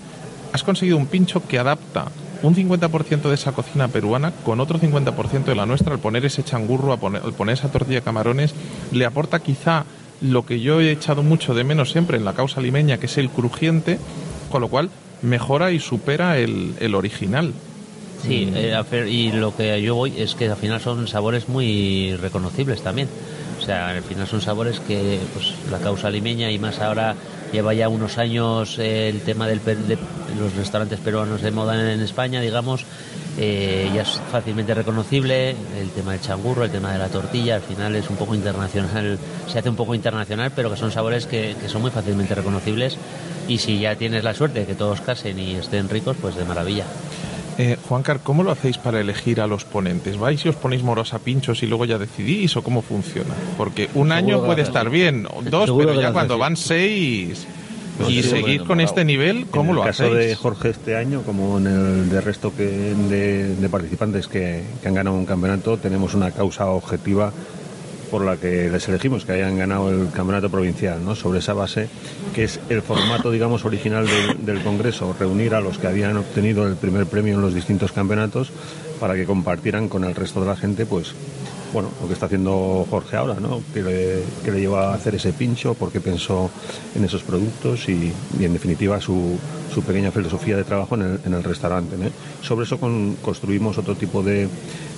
[0.53, 2.05] has conseguido un pincho que adapta
[2.43, 6.43] un 50% de esa cocina peruana con otro 50% de la nuestra al poner ese
[6.43, 8.53] changurro, a poner- al poner esa tortilla de camarones,
[8.91, 9.85] le aporta quizá
[10.21, 13.17] lo que yo he echado mucho de menos siempre en la causa limeña, que es
[13.17, 13.99] el crujiente,
[14.51, 14.89] con lo cual
[15.21, 17.53] mejora y supera el, el original.
[18.21, 21.49] Sí, eh, a ver, y lo que yo voy es que al final son sabores
[21.49, 23.07] muy reconocibles también.
[23.59, 27.15] O sea, al final son sabores que pues la causa limeña y más ahora
[27.51, 29.97] lleva ya unos años eh, el tema del de
[30.39, 32.85] los restaurantes peruanos de moda en España, digamos,
[33.37, 35.51] eh, ya es fácilmente reconocible.
[35.79, 39.19] El tema del changurro, el tema de la tortilla, al final es un poco internacional,
[39.47, 42.97] se hace un poco internacional, pero que son sabores que, que son muy fácilmente reconocibles.
[43.47, 46.45] Y si ya tienes la suerte de que todos casen y estén ricos, pues de
[46.45, 46.85] maravilla.
[47.63, 50.17] Eh, Juancar, ¿cómo lo hacéis para elegir a los ponentes?
[50.17, 53.35] ¿Vais y os ponéis moros a pinchos y luego ya decidís o cómo funciona?
[53.55, 54.93] Porque un año puede estar hacéis.
[54.93, 56.39] bien, dos, Seguro pero ya cuando hacéis.
[56.39, 57.47] van seis
[58.07, 60.17] y sí, seguir con este nivel, ¿cómo en lo el caso hacéis?
[60.17, 64.87] de Jorge este año, como en el de resto que de, de participantes que, que
[64.87, 67.31] han ganado un campeonato, tenemos una causa objetiva
[68.11, 70.99] por la que les elegimos que hayan ganado el campeonato provincial.
[71.15, 71.87] Sobre esa base,
[72.35, 76.67] que es el formato, digamos, original del, del Congreso, reunir a los que habían obtenido
[76.67, 78.51] el primer premio en los distintos campeonatos
[78.99, 81.15] para que compartieran con el resto de la gente, pues,
[81.73, 83.61] bueno, lo que está haciendo Jorge ahora, ¿no?
[83.73, 86.49] Que le, lleva a hacer ese pincho, porque pensó
[86.95, 89.37] en esos productos y, en definitiva su,
[89.73, 91.97] su pequeña filosofía de trabajo en el, restaurante.
[91.97, 92.05] ¿no?
[92.41, 94.47] Sobre eso con- construimos otro tipo de,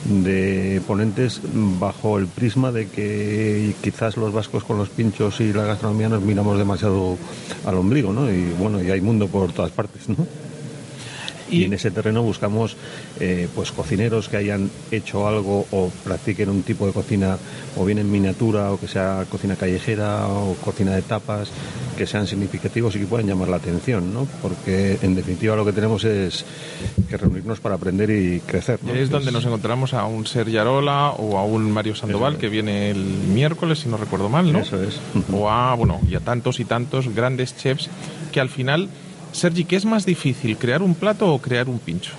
[0.05, 1.41] de ponentes
[1.79, 6.21] bajo el prisma de que quizás los vascos con los pinchos y la gastronomía nos
[6.23, 7.17] miramos demasiado
[7.65, 8.31] al ombligo, ¿no?
[8.31, 10.15] Y bueno, y hay mundo por todas partes, ¿no?
[11.49, 12.75] Y, Y- en ese terreno buscamos
[13.19, 17.37] eh, pues cocineros que hayan hecho algo o practiquen un tipo de cocina
[17.77, 21.49] o bien en miniatura o que sea cocina callejera o cocina de tapas
[21.97, 24.27] que sean significativos y que puedan llamar la atención, ¿no?
[24.41, 26.43] Porque en definitiva lo que tenemos es
[27.09, 28.79] que reunirnos para aprender y crecer.
[28.83, 28.93] ¿no?
[28.93, 32.39] Es donde nos encontramos a un Sergi Arola o a un Mario Sandoval es.
[32.39, 34.59] que viene el miércoles, si no recuerdo mal, ¿no?
[34.59, 34.99] Eso es.
[35.31, 37.89] O a, bueno, y a tantos y tantos grandes chefs
[38.31, 38.89] que al final,
[39.33, 42.13] Sergi, ¿qué es más difícil, crear un plato o crear un pincho?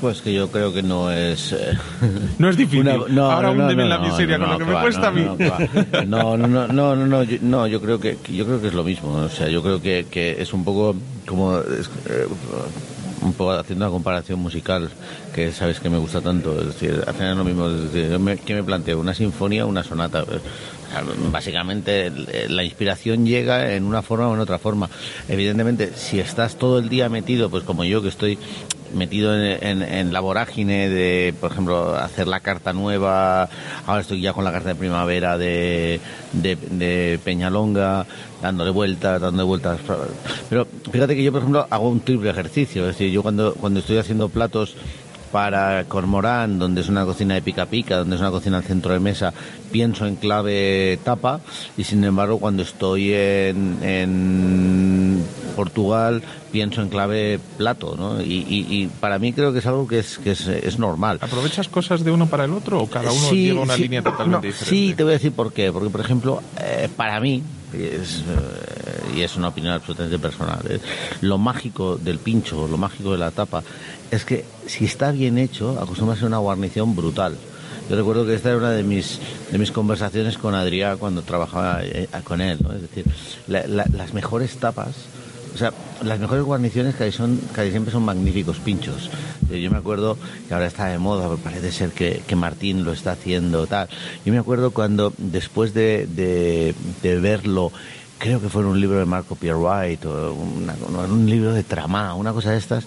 [0.00, 1.52] Pues que yo creo que no es...
[1.52, 1.78] eh,
[2.38, 2.80] No es difícil.
[2.80, 5.22] una- no, Ahora húndeme no, en la miseria con lo que me cuesta a mí.
[6.06, 6.36] no.
[6.36, 9.10] No, no, no, no, yo, no, yo creo que yo creo que es lo mismo.
[9.12, 10.96] O sea, yo creo que, que es un poco
[11.26, 12.26] como es, eh,
[13.22, 14.90] un poco haciendo una comparación musical
[15.32, 16.58] que sabes que me gusta tanto.
[16.60, 17.68] Es decir, es lo mismo.
[17.68, 18.98] Es decir, me- ¿qué me planteo?
[18.98, 20.24] ¿Una sinfonía o una sonata?
[21.30, 24.88] Básicamente eh, la inspiración llega en una forma o en otra forma.
[25.28, 28.38] Evidentemente, si estás todo el día metido, pues como yo que estoy
[28.94, 33.48] metido en, en- en la vorágine de, por ejemplo, hacer la carta nueva.
[33.86, 35.98] Ahora estoy ya con la carta de primavera de,
[36.34, 38.04] de, de Peñalonga,
[38.42, 39.80] dándole vueltas, dándole vueltas.
[40.50, 42.82] Pero fíjate que yo, por ejemplo, hago un triple ejercicio.
[42.82, 44.74] Es decir, yo cuando, cuando estoy haciendo platos
[45.32, 48.92] para Cormorán, donde es una cocina de pica pica, donde es una cocina al centro
[48.92, 49.32] de mesa,
[49.72, 51.40] pienso en clave tapa
[51.76, 55.24] y sin embargo cuando estoy en, en
[55.56, 58.20] Portugal pienso en clave plato, ¿no?
[58.20, 61.18] Y, y- y para mí creo que es algo que es, que es, es normal.
[61.22, 64.02] ¿Aprovechas cosas de uno para el otro o cada uno Sí, lleva una sí, línea
[64.02, 64.64] totalmente no, diferente?
[64.88, 65.72] Sí, te voy a decir por qué.
[65.72, 67.42] Porque, por ejemplo, eh, para mí,
[67.72, 70.78] es, eh, y es una opinión absolutamente personal, eh,
[71.22, 73.62] lo mágico del pincho, lo mágico de la tapa,
[74.12, 77.36] es que si está bien hecho, acostumbra a ser una guarnición brutal.
[77.90, 79.18] Yo recuerdo que esta era una de mis,
[79.50, 82.58] de mis conversaciones con Adrián cuando trabajaba eh, con él.
[82.62, 82.72] ¿no?
[82.72, 83.04] Es decir,
[83.48, 84.94] la- la- las mejores tapas
[85.54, 85.70] o sea,
[86.02, 89.10] las mejores guarniciones casi, son, casi siempre son magníficos pinchos.
[89.50, 90.16] Eh, Yo me acuerdo
[90.48, 93.86] que ahora está de moda, pero parece ser que, que Martín lo está haciendo tal.
[94.24, 97.70] Yo me acuerdo cuando después de, de, de verlo,
[98.22, 100.74] creo que fue un libro de Marco Pierre White o una-
[101.06, 102.86] un libro de Tramá, una cosa de estas,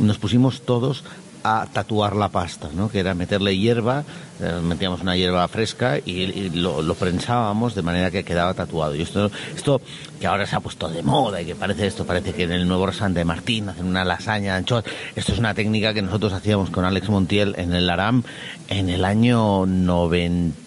[0.00, 1.04] nos pusimos todos
[1.44, 2.88] a tatuar la pasta, ¿no?
[2.90, 4.02] que era meterle hierba,
[4.40, 8.96] eh, metíamos una hierba fresca y, lo, prensábamos de manera que quedaba tatuado.
[8.96, 9.80] Y esto, esto
[10.20, 12.66] que ahora se ha puesto de moda y que parece esto, parece que en el
[12.66, 14.84] nuevo restaurante de Martín hacen una lasaña de anchoas.
[15.14, 18.22] Esto es una técnica que nosotros hacíamos con Alex Montiel en el Aram
[18.68, 20.61] en el año 90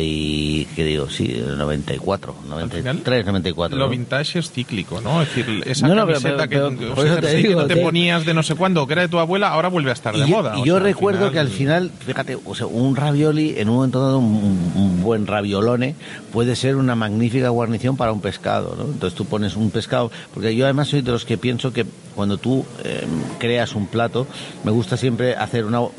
[0.00, 1.08] y, ¿qué digo?
[1.08, 3.78] Sí, el 94, Al 93, final, 94.
[3.78, 3.90] Lo ¿no?
[3.90, 5.22] vintage es cíclico, ¿no?
[5.22, 8.34] Es decir, esa No, no, pero- camiseta pero- que, o te no te ponías de
[8.34, 10.54] no sé cuándo, que era de tu abuela, ahora vuelve a estar de y moda.
[10.56, 13.76] y yo sea, al recuerdo que al final, fíjate, o sea, un ravioli, en un
[13.76, 15.94] momento dado, un, un buen raviolone,
[16.32, 18.84] puede ser una magnífica guarnición para un pescado, ¿no?
[18.84, 22.38] Entonces tú pones un pescado, porque yo además soy de los que pienso que cuando
[22.38, 23.04] tú eh,
[23.38, 24.26] creas un plato,
[24.64, 25.92] me gusta siempre hacer una, un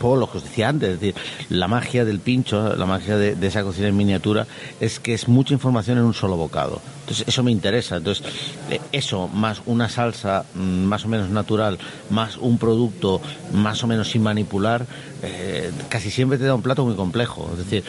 [0.00, 1.14] poco lo que os decía antes, es decir,
[1.50, 4.46] la magia del pincho, la magia de, esa cocina en miniatura,
[4.80, 6.80] es que es mucha información en un solo bocado.
[7.00, 7.96] Entonces eso me interesa.
[7.96, 8.24] Entonces
[8.70, 11.78] eh, eso más una salsa mm, más o menos natural,
[12.10, 13.20] más un producto
[13.52, 14.86] más o menos sin manipular,
[15.22, 17.48] eh, casi siempre te da un plato muy complejo.
[17.52, 17.84] Es decir,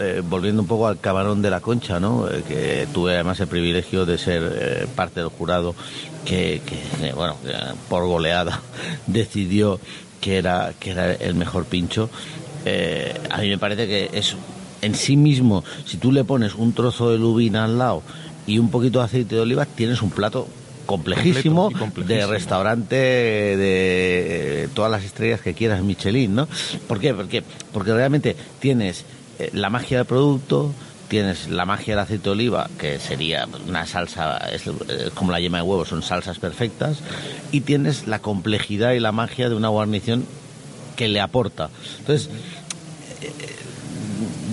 [0.00, 2.28] eh, volviendo un poco al camarón de la concha, ¿no?
[2.28, 5.74] Eh, que tuve además el privilegio de ser parte del jurado
[6.24, 7.36] que, que, bueno,
[7.88, 8.60] por goleada
[9.06, 9.80] decidió
[10.20, 12.10] que era, que era el mejor pincho.
[12.64, 14.36] Eh, a mí me parece que eso
[14.82, 18.02] en sí mismo, si tú le pones un trozo de lubina al lado
[18.46, 20.48] y un poquito de aceite de oliva, tienes un plato
[20.86, 22.06] complejísimo, complejísimo.
[22.06, 26.48] de restaurante de eh, todas las estrellas que quieras Michelin, ¿no?
[26.86, 27.12] ¿Por qué?
[27.12, 27.42] Porque,
[27.72, 29.04] porque realmente tienes
[29.38, 30.72] eh, la magia del producto,
[31.08, 34.62] tienes la magia del aceite de oliva, que sería una salsa, es
[35.14, 36.98] como la yema de huevo, son salsas perfectas,
[37.52, 40.24] y tienes la complejidad y la magia de una guarnición
[40.98, 41.70] que le aporta.
[42.00, 42.28] Entonces,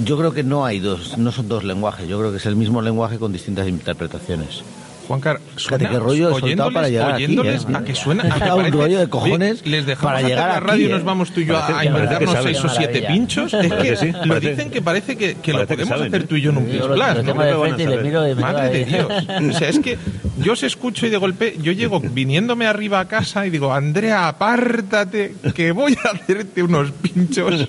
[0.05, 2.55] yo creo que no hay dos, no son dos lenguajes, yo creo que es el
[2.55, 4.61] mismo lenguaje con distintas interpretaciones.
[5.07, 7.75] Juan Car, Fíjate qué rollo soltado para llegar aquí, oyéndoles ¿eh?
[7.75, 10.67] a que suena a que un rollo de cojones les dejamos para llegar la aquí,
[10.67, 10.93] radio y ¿eh?
[10.93, 13.53] nos vamos tú y yo Parece- a inventarnos seis o siete pinchos.
[13.65, 16.21] Es que que sí, lo dicen que parece que, que lo que podemos saben, hacer
[16.23, 16.25] ¿eh?
[16.27, 16.95] tú y yo en un lo ¿no?
[17.15, 19.07] tengo ¿Cómo de te van a Madre de Dios.
[19.55, 19.97] O sea, es que
[20.37, 24.27] yo se escucho y de golpe, yo llego viniéndome arriba a casa y digo, Andrea,
[24.27, 27.67] apártate, que voy a hacerte unos pinchos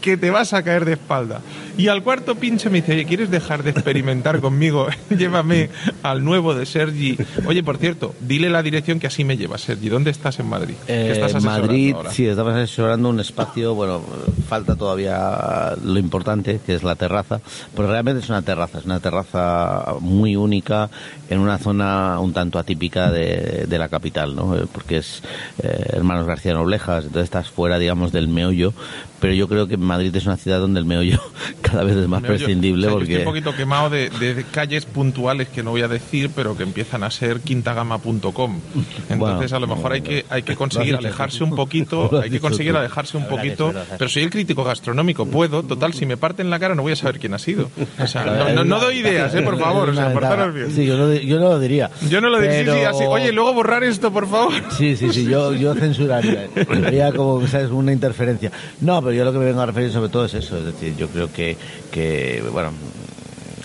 [0.00, 1.40] que te vas a caer de espalda.
[1.76, 4.86] Y al cuarto pincho me dice, oye, ¿quieres dejar de experimentar conmigo?
[5.10, 5.68] Llévame
[6.02, 7.18] al nuevo de Sergi.
[7.46, 9.88] Oye, por cierto, dile la dirección que así me lleva, Sergi.
[9.88, 10.74] ¿Dónde estás en Madrid?
[10.86, 12.10] ¿Qué Eh, estás Madrid, ahora?
[12.10, 14.00] sí, estamos asesorando un espacio, bueno,
[14.48, 17.40] falta todavía lo importante, que es la terraza,
[17.74, 20.88] pero realmente es una terraza, es una terraza muy única
[21.28, 24.56] en una zona un tanto atípica de, de la capital, ¿no?
[24.56, 25.22] Eh, Porque es
[25.62, 28.72] eh, Hermanos García Noblejas, entonces estás fuera, digamos, del meollo,
[29.20, 31.20] pero yo creo que Madrid es una ciudad donde el meollo
[31.62, 33.12] cada vez es más Me oye, prescindible o sea, yo porque...
[33.12, 36.62] Estoy un poquito quemado de, de calles puntuales que no voy a decir, pero que
[36.62, 38.60] empiezan a ser quintagama.com.
[39.08, 42.40] Entonces, Bueno, a lo mejor hay que, hay que conseguir alejarse un poquito, hay que
[42.40, 42.78] conseguir tú.
[42.78, 43.72] alejarse un poquito.
[43.98, 45.62] Pero soy el crítico gastronómico, puedo.
[45.62, 47.70] Total, si me parten la cara no voy a saber quién ha sido.
[47.98, 49.88] O sea, no, no- no doy ideas, eh, por favor.
[49.90, 50.70] O sea, portaros bien.
[50.72, 51.90] Sí, yo no, yo no lo diría.
[52.08, 53.04] Yo no lo diría, sí, sí, Pero- así.
[53.06, 54.52] Oye, luego borrar esto, por favor.
[54.76, 56.48] Sí, sí, sí, yo, yo censuraría.
[56.54, 57.70] Sería como, ¿sabes?
[57.70, 58.50] Una interferencia.
[58.80, 60.58] No, pero yo lo que me vengo a referir sobre todo es eso.
[60.58, 61.56] Es decir, yo creo que,
[61.92, 62.72] que bueno,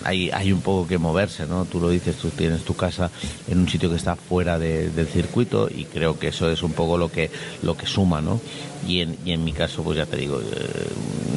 [0.04, 1.64] hay, hay un poco que moverse, ¿no?
[1.64, 3.10] Tú lo dices, tú tienes tu casa
[3.48, 6.72] en un sitio que está fuera de- del circuito y creo que eso es un
[6.72, 7.28] poco lo que,
[7.62, 8.40] lo que suma, ¿no?
[8.86, 10.86] Y en, y en mi caso, pues ya te digo, eh,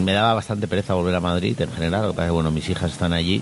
[0.03, 2.01] me daba bastante pereza volver a Madrid en general.
[2.03, 3.41] Lo que pasa es que, bueno, mis hijas están allí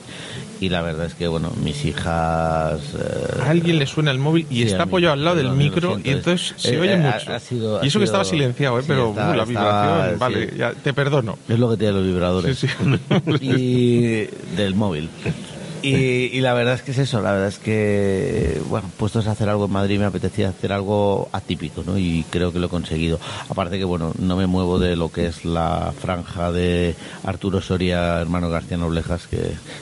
[0.60, 2.80] y la verdad es que, bueno, mis hijas...
[3.00, 5.90] eh, A alguien le suena el móvil y Sí, está apoyado al lado del micro
[5.92, 7.34] siento, y es- entonces se eh, oye ha- mucho.
[7.34, 8.82] ha sido- ha y eso que estaba silenciado, ¿eh?
[8.82, 10.58] sí, pero está- uh, la está- vibración, vale, sí.
[10.58, 11.38] ya, te perdono.
[11.48, 12.66] Es lo que tienen los vibradores.
[13.42, 15.10] Y del móvil.
[15.84, 19.32] Y, y la verdad es que es eso, la verdad es que, bueno, puestos a
[19.32, 21.98] hacer algo en Madrid me apetecía hacer algo atípico, ¿no?
[21.98, 23.20] Y creo que lo he conseguido.
[23.50, 28.20] Aparte que, bueno, no me muevo de lo que es la franja de Arturo Soria,
[28.22, 29.38] hermano García Noblejas, que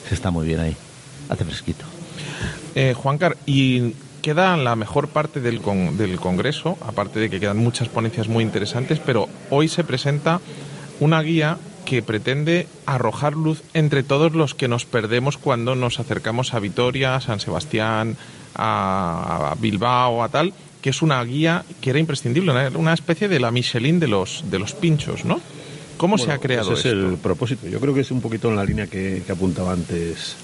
[0.10, 0.76] se está muy bien ahí.
[1.30, 1.86] Hace fresquito.
[2.76, 7.58] Eh, Juancar, y queda la mejor parte del, con- del Congreso, aparte de que quedan
[7.58, 10.40] muchas ponencias muy interesantes, pero hoy se presenta
[11.00, 16.54] una guía que pretende arrojar luz entre todos los que nos perdemos cuando nos acercamos
[16.54, 18.16] a Vitoria, a San Sebastián,
[18.56, 23.40] a, a Bilbao, a tal, que es una guía que era imprescindible, una, especie de
[23.40, 25.40] la Michelin de los, de los pinchos, ¿no?
[25.98, 27.10] ¿Cómo se Bueno, ha creado ese es esto?
[27.10, 27.68] el propósito.
[27.68, 30.36] Yo creo que es un poquito en la línea que, que apuntaba antes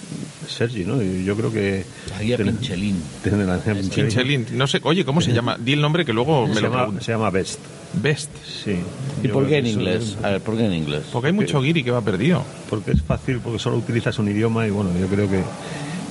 [0.48, 1.02] Sergi, ¿no?
[1.02, 1.84] Yo creo que...
[2.12, 3.02] La guía ten- Pinchelín.
[3.24, 4.06] ten- la guía Pinchelín.
[4.08, 5.58] Pinchelín, no sé, oye, ¿cómo se llama?
[5.60, 7.04] Di el nombre que luego me Se lo llama, pregunto.
[7.04, 7.60] se llama Best.
[7.94, 8.30] Best.
[8.46, 8.78] Sí.
[9.24, 10.18] ¿Y por qué en inglés?
[10.24, 11.04] A ver, ¿por qué en inglés?
[11.12, 12.44] Porque hay mucho guiri que va perdido.
[12.70, 15.42] Porque es fácil, porque solo utilizas un idioma y bueno, yo creo que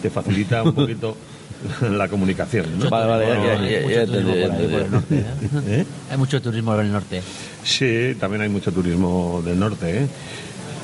[0.02, 1.16] te facilita un poquito
[1.90, 2.66] la comunicación.
[2.78, 2.90] ¿no?
[2.90, 4.92] Vale, vale, ya, ya, ya, Mucho ya turismo entendí, por ya ahí, por el entendí.
[4.92, 5.80] norte, ¿eh?
[5.80, 5.84] ¿Eh?
[6.10, 7.22] Hay mucho turismo por el norte.
[7.62, 9.98] Sí, también hay mucho turismo del norte.
[10.02, 10.06] ¿eh?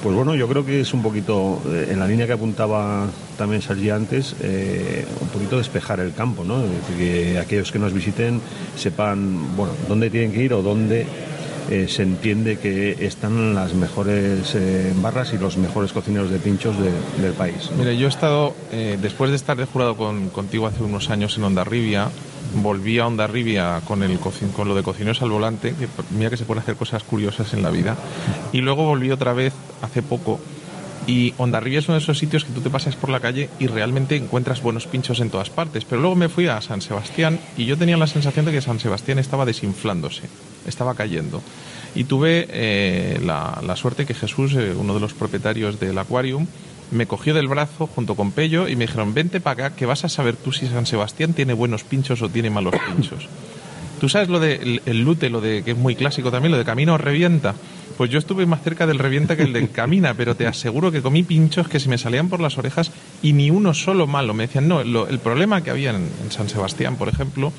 [0.02, 3.06] Pues bueno, yo creo que es un poquito, eh, en la línea que apuntaba
[3.38, 6.56] también Sergi antes, eh, un poquito despejar el campo, ¿no?
[6.64, 8.40] Es decir, que aquellos que nos visiten
[8.76, 11.06] sepan, bueno, dónde tienen que ir o dónde
[11.70, 14.56] eh, se entiende que están las mejores
[15.00, 17.70] barras y los mejores cocineros de pinchos de- del país.
[17.70, 17.78] ¿no?
[17.78, 18.56] Mira, yo he estado,
[19.00, 22.08] después de estar de jurado con, contigo hace unos años en Ondarribia,
[22.54, 24.18] volví a Ondarribia con, el,
[24.64, 27.70] lo de cocineros al volante, que mira que se pueden hacer cosas curiosas en la
[27.70, 27.96] vida,
[28.52, 30.40] y luego volví otra vez hace poco.
[31.06, 33.66] Y Ondarribia es uno de esos sitios que tú te pasas por la calle y
[33.66, 35.84] realmente encuentras buenos pinchos en todas partes.
[35.84, 38.78] Pero luego me fui a San Sebastián y yo tenía la sensación de que San
[38.78, 40.22] Sebastián estaba desinflándose,
[40.64, 41.42] estaba cayendo.
[41.96, 46.46] Y tuve eh, la, la suerte que Jesús, eh, uno de los propietarios del Aquarium,
[46.92, 50.04] me cogió del brazo junto con Pello y me dijeron, vente para acá que vas
[50.04, 53.26] a saber tú si San Sebastián tiene buenos pinchos o tiene malos pinchos.
[54.00, 56.58] ¿Tú sabes lo de el, el lute, lo de que es muy clásico también, lo
[56.58, 57.54] de camino revienta?
[57.96, 61.02] Pues yo estuve más cerca del revienta que el del camina, pero te aseguro que
[61.02, 62.90] comí pinchos que se me salían por las orejas
[63.22, 64.34] y ni uno solo malo.
[64.34, 67.52] Me decían, no, lo- el problema que había en, en San Sebastián, por ejemplo,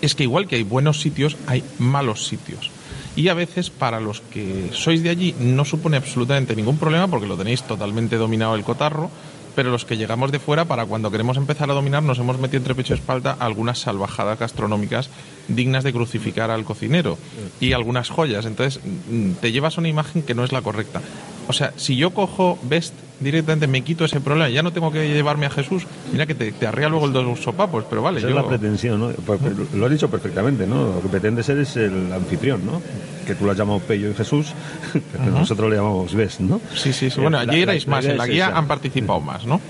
[0.00, 2.70] es que igual que hay buenos sitios, hay malos sitios.
[3.14, 7.26] Y a veces para los que sois de allí no supone absolutamente ningún problema porque
[7.26, 9.10] lo tenéis totalmente dominado el cotarro,
[9.54, 12.58] pero los que llegamos de fuera, para cuando queremos empezar a dominar, nos hemos metido
[12.58, 15.10] entre pecho y espalda algunas salvajadas gastronómicas
[15.48, 17.18] dignas de crucificar al cocinero
[17.60, 18.46] y algunas joyas.
[18.46, 21.02] Entonces mm, te llevas una imagen que no es la correcta.
[21.48, 25.06] O sea, si yo cojo Best directamente, me quito ese problema, ya no tengo que
[25.08, 28.18] llevarme a Jesús, mira que te, te arrea luego el dos sopapos, pero vale.
[28.18, 29.10] Esa yo- es la pretensión, ¿no?
[29.10, 30.94] Pues, pues, Lo has dicho perfectamente, ¿no?
[30.94, 32.80] Lo que pretende ser es el anfitrión, ¿no?
[33.26, 34.52] Que tú lo has llamado Pello y Jesús,
[35.12, 36.60] pero nosotros le llamamos Best, ¿no?
[36.74, 37.20] Sí, sí, sí.
[37.20, 38.58] Bueno, allí la- erais la más, en la guía esa.
[38.58, 39.60] han participado más, ¿no?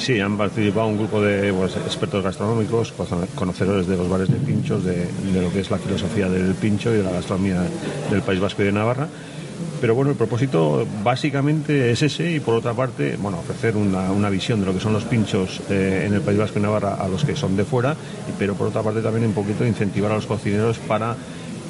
[0.00, 4.36] Sí, han participado un grupo de pues, expertos gastronómicos, cono- conocedores de los bares de
[4.38, 4.96] pinchos, de,
[5.32, 7.62] de lo que es la filosofía del pincho y de la gastronomía
[8.10, 9.06] del País Vasco y de Navarra.
[9.80, 14.28] Pero bueno, el propósito básicamente es ese y por otra parte, bueno, ofrecer una, una
[14.28, 17.08] visión de lo que son los pinchos eh, en el País Vasco y Navarra a
[17.08, 17.96] los que son de fuera,
[18.38, 21.16] pero por otra parte también un poquito incentivar a los cocineros para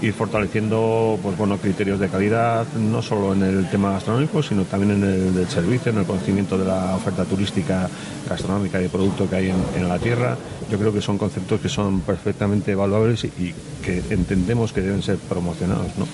[0.03, 4.93] ir fortaleciendo pues bueno criterios de calidad no solo en el tema gastronómico sino también
[4.93, 7.89] en el del servicio en el conocimiento de la oferta turística
[8.29, 10.37] gastronómica y de producto que hay en, en la tierra
[10.71, 15.03] yo creo que son conceptos que son perfectamente evaluables y, y que entendemos que deben
[15.03, 16.07] ser promocionados ¿no?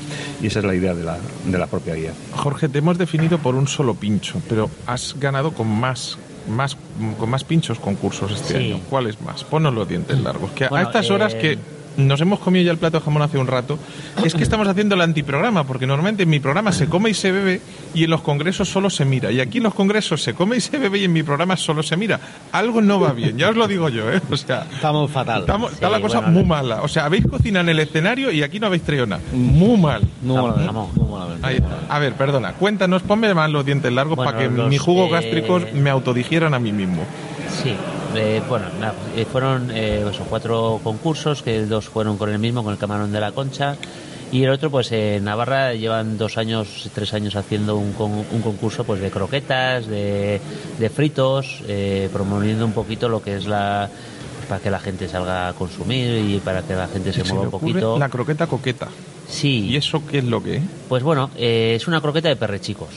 [0.43, 3.39] y esa es la idea de la, de la propia guía Jorge, te hemos definido
[3.39, 6.19] por un solo pincho, pero has ganado con más,
[6.49, 6.77] más,
[7.19, 8.73] con más pinchos concursos este Sí.
[8.73, 8.81] año.
[8.91, 9.45] ¿Cuál es más?
[9.45, 10.51] Ponos los dientes largos.
[10.53, 11.59] Que a- Bueno, a estas horas eh, que
[11.97, 13.79] nos hemos comido ya el plato de jamón hace un rato,
[14.25, 17.33] es que estamos haciendo el antiprograma, porque normalmente en mi programa se come y se
[17.33, 17.61] bebe
[17.95, 19.31] y en los congresos solo se mira.
[19.33, 21.83] Y aquí en los congresos se come y se bebe y en mi programa solo
[21.83, 22.21] se mira.
[22.53, 24.21] Algo no va bien, ya os lo digo yo, ¿eh?
[24.31, 25.41] O sea, Estamos fatal.
[25.41, 26.83] estamos- está Sí, la cosa bueno, muy mala.
[26.83, 29.23] O sea, habéis cocinado en el escenario y aquí no habéis traído nada.
[29.33, 30.03] Muy mal.
[30.23, 30.89] Muy malamente, jamón.
[30.95, 31.17] muy.
[31.43, 34.81] Ahí- a ver, perdona, cuéntanos, ponme más los dientes largos Bueno, para que los, mis
[34.81, 37.03] jugos eh, gástricos me autodigieran a mí mismo.
[37.63, 37.75] Sí,
[38.15, 38.67] eh, bueno,
[39.17, 43.13] eh, fueron eh, eso, cuatro concursos, que dos fueron con el mismo, con el camarón
[43.13, 43.77] de la concha.
[44.33, 48.43] Y el otro, pues en Navarra llevan dos años, tres años haciendo un, con- un
[48.43, 50.41] concurso pues de croquetas, de,
[50.79, 53.89] de fritos, eh, promoviendo un poquito lo que es la
[54.37, 57.29] pues, para que la gente salga a consumir y para que la gente se, Se
[57.33, 57.99] mueva un poquito.
[57.99, 58.89] la croqueta coqueta.
[59.29, 60.63] Sí, ¿Y eso qué es lo que es?
[60.89, 62.91] pues bueno, eh, es una croqueta de perrechicos,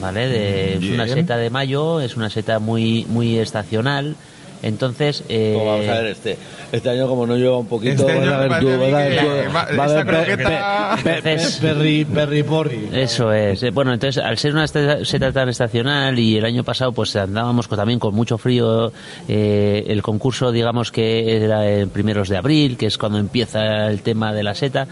[0.00, 0.26] ¿vale?
[0.28, 4.16] De- es una seta de mayo, es una seta muy muy estacional.
[4.62, 6.36] Entonces, eh, vamos a ver este.
[6.72, 10.06] Este año como no lleva un poquito, Este a tú, tú, va- a esa ver
[10.06, 12.88] pe- croqueta- pe- pe- pe- Entonces- perri, perri porri.
[12.92, 13.62] Eso es.
[13.62, 17.14] Eh, Bueno, entonces, al ser una esta- seta tan estacional y el año pasado pues
[17.16, 18.92] andábamos con- también con mucho frío,
[19.28, 24.00] eh, el concurso digamos que era en primeros de abril, que es cuando empieza el
[24.02, 24.88] tema de la seta.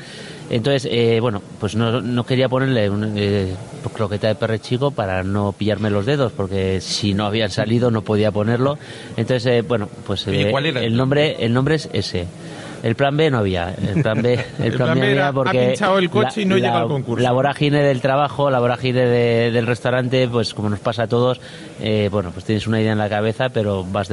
[0.50, 3.54] Entonces, eh, bueno, pues no, no quería ponerle un, eh,
[3.94, 8.02] croqueta de perre chico para no pillarme los dedos, porque si no habían salido no
[8.02, 8.76] podía ponerlo.
[9.16, 12.26] Entonces, eh, bueno, pues eh, ¿cuál era el nombre el nombre es ese.
[12.82, 13.74] El plan B no había.
[13.74, 16.42] El plan B, el El plan plan B era, había ha porque pinchado el coche
[16.42, 17.22] y no llega al concurso.
[17.22, 21.40] La vorágine del trabajo, la vorágine de- del restaurante, pues como nos pasa a todos,
[21.80, 24.08] eh, bueno, pues tienes una idea en la cabeza, pero vas,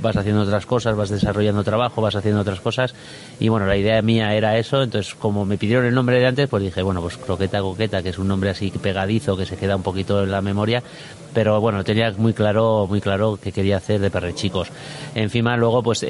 [0.00, 2.94] vas, haciendo otras cosas, vas desarrollando trabajo, vas haciendo otras cosas.
[3.38, 6.48] Y bueno, la idea mía era eso, entonces como me pidieron el nombre de antes,
[6.48, 9.76] pues dije, bueno, pues Croqueta Coqueta, que es un nombre así pegadizo, que se queda
[9.76, 10.82] un poquito en la memoria,
[11.34, 14.68] pero bueno, tenía muy claro, muy claro que quería hacer de perrechicos.
[15.14, 16.06] Encima luego, pues,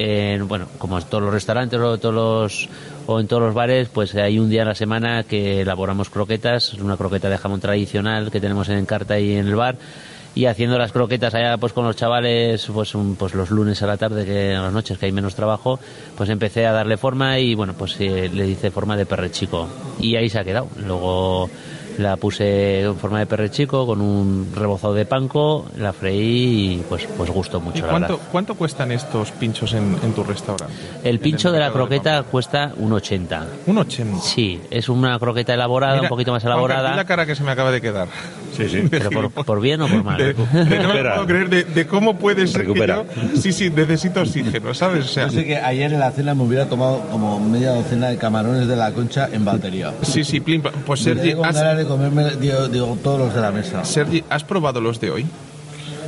[0.46, 2.68] bueno, como en todos los restaurantes o todos los
[3.06, 6.74] o en todos los bares, pues hay un día a la semana que elaboramos croquetas,
[6.74, 9.76] una croqueta de jamón tradicional que tenemos en carta y en el bar.
[10.36, 13.86] Y haciendo las croquetas allá pues con los chavales, pues, un- pues los lunes a
[13.86, 15.78] la tarde, que a las noches que hay menos trabajo,
[16.16, 19.68] pues empecé a darle forma y bueno, pues eh, le hice forma de perre chico.
[20.00, 20.66] Y ahí se ha quedado.
[20.84, 21.48] Luego
[21.98, 26.84] la puse en forma de perre chico con un rebozado de panco, la freí y
[26.88, 28.28] pues, pues gustó ¿Y mucho, la cuánto, verdad.
[28.32, 30.74] cuánto cuestan estos pinchos en, en tu restaurante?
[31.04, 32.30] El pincho de la croqueta Pamplona.
[32.32, 33.46] cuesta un 80.
[33.66, 34.18] Un 80.
[34.20, 37.44] Sí, es una croqueta elaborada, Mira, un poquito más di la elaborada, cara que se
[37.44, 38.08] me acaba de quedar.
[38.56, 40.18] Sí sí pero por, por bien o por mal.
[40.18, 43.02] De, de- no puedo creer de, de cómo puede ser Recupera.
[43.04, 43.40] que yo...
[43.42, 45.04] Sí, sí, necesito oxígeno, ¿sabes?
[45.06, 48.08] O sea, Yo sé que ayer en la cena me hubiera tomado como media docena
[48.08, 49.92] de camarones de la concha en batería.
[50.02, 50.62] sí, sí, plim.
[50.86, 53.84] Pues Sergi, has, ganas de comerme digo, digo, todos los de la mesa.
[53.84, 55.26] Sergi, ¿has probado los de hoy?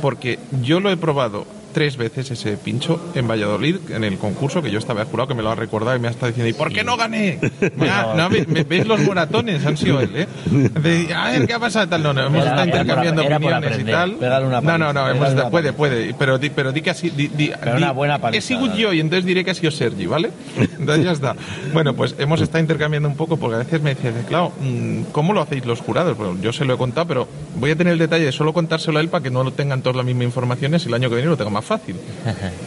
[0.01, 1.45] Porque yo lo he probado
[1.77, 5.43] tres veces ese pincho en Valladolid, en el concurso, que yo estaba jurado que me
[5.43, 7.37] lo ha recordado y me ha estado diciendo, ¿y por qué no gané?
[7.77, 9.63] Ya, no, me- me- ¿Ves los moratones?
[9.63, 10.27] Han sido él, ¿eh?
[10.49, 11.87] De, a ver, ¿qué ha pasado?
[11.87, 13.95] Tal, no, no, hemos estado era intercambiando era opiniones y aprender.
[13.95, 14.11] tal.
[14.15, 17.11] Pégale una no, no, no, hemos estado- puede, puede, pero di, pero di que así,
[17.11, 18.81] di, di, Pero una buena He paliza, sido dale.
[18.81, 20.31] yo y entonces diré que ha sido Sergi, ¿vale?
[20.79, 21.35] Entonces ya está.
[21.73, 25.33] Bueno, pues hemos estado intercambiando un poco porque a veces me decían, claro, mm, ¿cómo
[25.33, 26.17] lo hacéis los jurados?
[26.17, 28.97] Bueno, yo se lo he contado, pero voy a tener el detalle de solo contárselo
[28.97, 31.15] a él para que no lo tengan todos la misma información y el año que
[31.15, 31.95] viene lo tengo más fácil.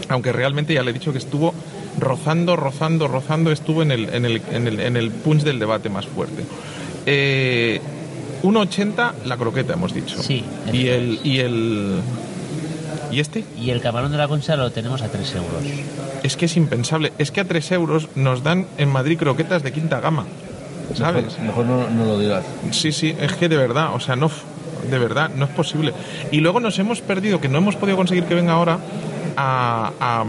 [0.08, 1.54] Aunque realmente ya le he dicho que estuvo
[1.98, 5.88] rozando, rozando, rozando, estuvo en el, en el, en el, en el punch del debate
[5.88, 6.44] más fuerte.
[7.06, 7.80] Eh,
[8.42, 10.22] 1,80 la croqueta, hemos dicho.
[10.22, 12.00] Sí, Y el, y el.
[13.10, 13.44] ¿Y este?
[13.60, 15.62] Y el camarón de la concha lo tenemos a 3 euros.
[16.22, 17.12] Es que es impensable.
[17.18, 20.26] Es que a 3 euros nos dan en Madrid croquetas de quinta gama.
[20.94, 21.38] ¿Sabes?
[21.38, 22.44] Mejor, mejor no, no lo digas.
[22.72, 24.30] Sí, sí, es que de verdad, o sea, no,
[24.88, 25.92] de verdad, no es posible.
[26.30, 28.78] Y luego nos hemos perdido, que no hemos podido conseguir que venga ahora,
[29.36, 30.24] a, a,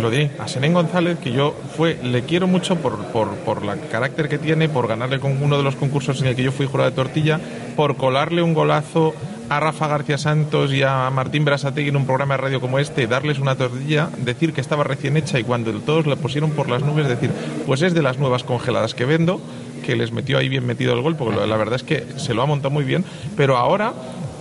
[0.00, 3.88] lo diré, a Senén González, que yo fue, le quiero mucho por, por, por el
[3.90, 6.66] carácter que tiene, por ganarle con uno de los concursos en el que yo fui
[6.66, 7.40] jurado de tortilla,
[7.76, 9.14] por colarle un golazo
[9.48, 13.06] a Rafa García Santos y a Martín Brasategui en un programa de radio como este,
[13.06, 16.82] darles una tortilla, decir que estaba recién hecha y cuando todos la pusieron por las
[16.82, 17.30] nubes, decir,
[17.66, 19.40] pues es de las nuevas congeladas que vendo,
[19.88, 22.42] que les metió ahí bien metido el gol, porque la verdad es que se lo
[22.42, 23.06] ha montado muy bien,
[23.38, 23.94] pero ahora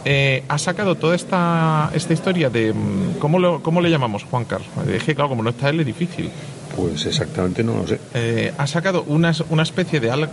[0.04, 2.74] eh, ha sacado toda esta, esta historia de...
[2.74, 4.68] mm, ¿cómo, lo- ¿Cómo le llamamos, Juan Carlos?
[4.91, 6.30] Es que, claro, como no está él, es difícil.
[6.76, 7.98] Pues exactamente no lo sé.
[8.14, 10.30] Eh, ha sacado una, una especie de alga,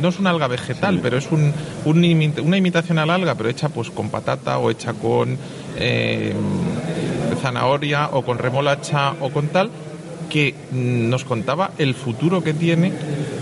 [0.00, 1.52] no es una alga vegetal, pero es un,
[1.86, 5.36] un una imitación a la alga, pero hecha pues con patata o hecha con
[5.78, 6.34] eh,
[7.42, 9.70] zanahoria o con remolacha o con tal,
[10.30, 12.92] que nos contaba el futuro que tiene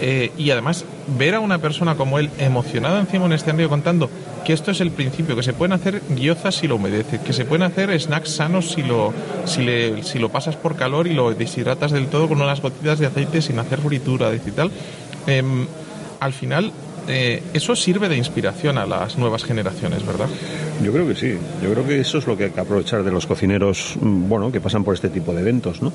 [0.00, 0.84] eh, y además
[1.16, 4.10] ver a una persona como él emocionada encima de un escenario contando
[4.44, 7.44] que esto es el principio, que se pueden hacer guiozas si lo humedeces, que se
[7.44, 9.12] pueden hacer snacks sanos si lo,
[9.44, 12.98] si, le- si lo pasas por calor y lo deshidratas del todo con unas gotitas
[12.98, 14.70] de aceite sin hacer fritura y tal.
[15.26, 15.66] Em,
[16.20, 16.72] al final,
[17.08, 20.28] eh, eso sirve de inspiración a las nuevas generaciones, ¿verdad?
[20.82, 21.34] Yo creo que sí.
[21.62, 24.52] Yo creo que eso es lo que hay que aprovechar de los cocineros, mm, bueno,
[24.52, 25.92] que pasan por este tipo de eventos, ¿no?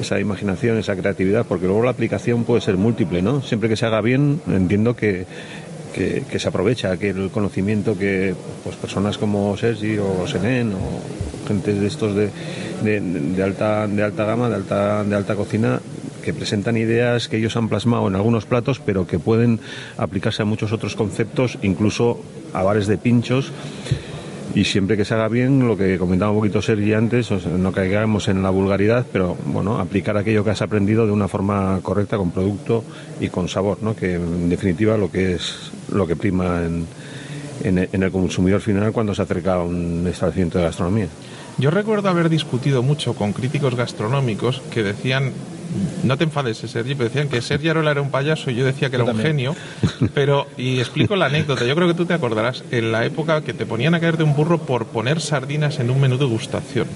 [0.00, 3.42] Esa imaginación, esa creatividad, porque luego la aplicación puede ser múltiple, ¿no?
[3.42, 5.26] Siempre que se haga bien, entiendo que,
[5.94, 11.48] que, que se aprovecha, que el conocimiento que pues personas como Sergi o Senen o
[11.48, 12.30] gente de estos de,
[12.82, 15.80] de, de alta de alta gama, de alta de alta cocina
[16.24, 19.60] que presentan ideas que ellos han plasmado en algunos platos, pero que pueden
[19.98, 22.20] aplicarse a muchos otros conceptos, incluso
[22.54, 23.52] a bares de pinchos.
[24.54, 28.28] Y siempre que se haga bien, lo que comentaba un poquito Sergi antes, no caigamos
[28.28, 32.30] en la vulgaridad, pero bueno, aplicar aquello que has aprendido de una forma correcta, con
[32.30, 32.84] producto
[33.20, 33.96] y con sabor, ¿no?
[33.96, 36.86] Que en definitiva lo que es lo que prima en,
[37.64, 41.08] en, en el consumidor final cuando se acerca a un establecimiento de gastronomía.
[41.58, 45.32] Yo recuerdo haber discutido mucho con críticos gastronómicos que decían,
[46.02, 48.90] no te enfades, Sergi, pero decían que Sergi Arola era un payaso y yo decía
[48.90, 49.54] que era un genio.
[50.14, 53.54] Pero, y explico la anécdota, yo creo que tú te acordarás, en la época que
[53.54, 56.88] te ponían a caer de un burro por poner sardinas en un menú de gustación.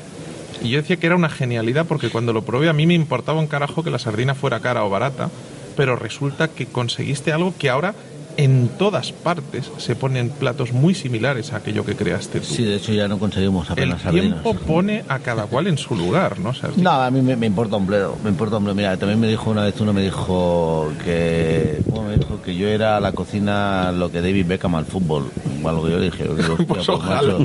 [0.62, 3.38] Y yo decía que era una genialidad porque cuando lo probé a mí me importaba
[3.38, 5.30] un carajo que la sardina fuera cara o barata,
[5.76, 7.94] pero resulta que conseguiste algo que ahora
[8.38, 12.46] en todas partes se ponen platos muy similares a aquello que creaste tú.
[12.46, 14.42] Sí, de hecho ya no conseguimos El apenas sardinas.
[14.42, 16.50] tiempo pone a cada cual en su lugar, ¿no?
[16.50, 18.76] O sea, No, a mí me, me importa un bledo, me importa un bledo.
[18.76, 22.68] Mira, también me dijo una vez uno, me dijo que, bueno, me dijo que yo
[22.68, 25.26] era a la cocina lo que David Beckham al fútbol.
[25.64, 27.38] Algo que yo dije, yo digo, Pues pues, macho.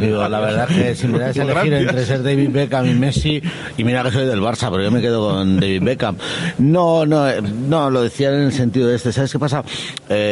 [0.00, 1.80] Digo, la verdad es que si me das a elegir gracias.
[1.90, 3.40] entre ser David Beckham y Messi,
[3.78, 6.16] y mira que soy del Barça, pero yo me quedo con David Beckham.
[6.58, 9.12] No, no, eh, no, lo decía en el sentido de este.
[9.12, 9.62] ¿Sabes qué pasa?
[10.08, 10.22] Eh,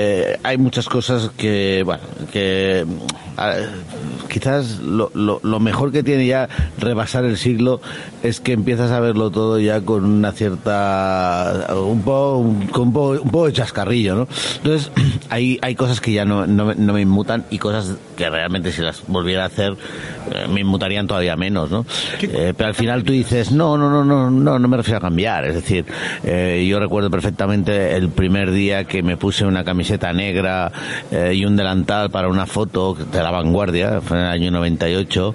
[0.42, 2.84] hay muchas cosas que, bueno, que
[4.28, 7.80] quizás lo, lo, lo mejor que tiene ya rebasar el siglo
[8.22, 12.92] es que empiezas a verlo todo ya con una cierta un poco un, con un
[12.92, 14.90] poco, un poco de chascarrillo no entonces
[15.30, 18.72] hay hay cosas que ya no, no, me- no me inmutan y cosas que realmente
[18.72, 19.72] si las volviera a hacer
[20.32, 21.84] eh, me inmutarían todavía menos no
[22.22, 25.00] Eh, pero al final tú dices no no no no no no me refiero a
[25.00, 25.84] cambiar es decir
[26.24, 30.70] eh, yo recuerdo perfectamente el primer día que me puse una camiseta negra
[31.10, 35.34] eh, y un delantal para una foto de la vanguardia fue en el año 98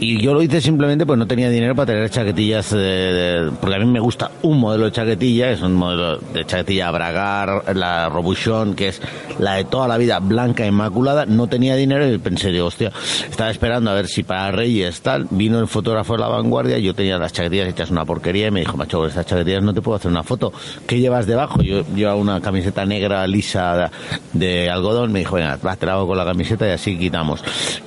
[0.00, 3.76] y yo lo hice simplemente pues no tenía dinero para tener chaquetillas eh, de- porque
[3.76, 8.08] a mí me gusta un modelo de chaquetilla es un modelo de chaquetilla Bragar la
[8.08, 9.02] Robuchon que es
[9.38, 12.90] la de toda la vida blanca inmaculada no tenía dinero y pensé digo hostia
[13.28, 16.94] estaba esperando a ver si para Reyes tal vino el fotógrafo de la vanguardia yo
[16.94, 19.82] tenía las chaquetillas hechas una porquería y me dijo macho con estas chaquetillas no te
[19.82, 20.52] puedo hacer una foto
[20.86, 21.62] ¿qué llevas debajo?
[21.62, 23.90] yo llevaba una camiseta negra lisa
[24.32, 26.96] de algodón me dijo venga va, te la hago con la camiseta y así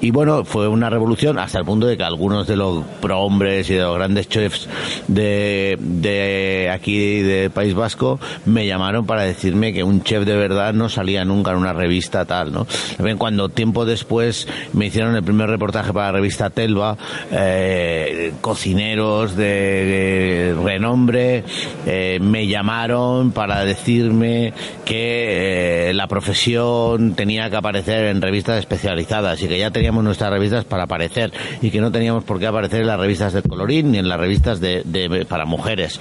[0.01, 3.75] y bueno fue una revolución hasta el punto de que algunos de los prohombres y
[3.75, 4.67] de los grandes chefs
[5.07, 10.73] de, de aquí de País Vasco me llamaron para decirme que un chef de verdad
[10.73, 12.65] no salía nunca en una revista tal no
[12.97, 16.97] También cuando tiempo después me hicieron el primer reportaje para la revista Telva
[17.31, 21.43] eh, cocineros de, de renombre
[21.85, 24.53] eh, me llamaron para decirme
[24.85, 30.29] que eh, la profesión tenía que aparecer en revistas especializadas y que ya teníamos nuestras
[30.31, 33.91] revistas para aparecer y que no teníamos por qué aparecer en las revistas del colorín
[33.91, 35.99] ni en las revistas de, de- para mujeres.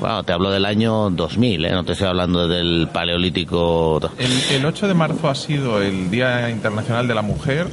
[0.00, 1.70] Bueno, te hablo del año 2000, ¿eh?
[1.72, 4.00] no te estoy hablando del paleolítico.
[4.18, 7.66] El, el 8 de marzo ha sido el Día Internacional de la Mujer.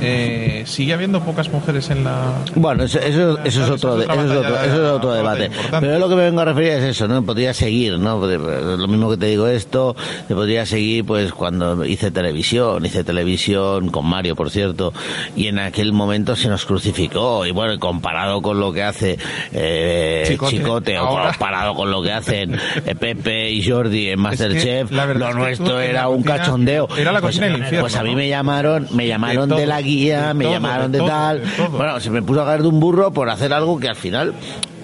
[0.00, 2.34] Eh, ¿Sigue habiendo pocas mujeres en la...?
[2.54, 5.50] Bueno, eso, eso, eso es otro, eso es otro, batalla- eso es otro otra debate.
[5.80, 7.24] Pero lo que me vengo a referir es eso, ¿no?
[7.24, 8.18] Podría seguir, ¿no?
[8.18, 8.38] Podría-
[8.76, 9.96] Lo mismo que te digo esto,
[10.28, 14.92] te podría seguir pues cuando hice televisión, hice televisión con Mario, por cierto,
[15.36, 19.18] y en aquel momento se nos crucificó, y bueno, comparado con lo que hace
[19.52, 22.54] eh, Chicote, Chicote, o comparado con lo que hacen
[22.84, 26.88] eh, Pepe y Jordi en Masterchef, lo nuestro era un cachondeo.
[26.96, 29.80] era la Pues- cocina del infierno, Pues a mí me llamaron, me llamaron de, la
[29.82, 31.40] guía, me todo, llamaron de de, todo, tal.
[31.42, 31.68] de.
[31.76, 34.34] Bueno, se me puso a caer de un burro por hacer algo que al final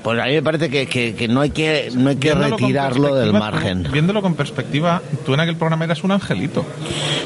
[0.02, 2.56] Pues a mí me parece que, que- que no hay que, no hay que Viéndolo
[2.56, 3.82] retirarlo del margen.
[3.84, 6.64] tú- Viéndolo con perspectiva, tú en aquel programa eras un angelito.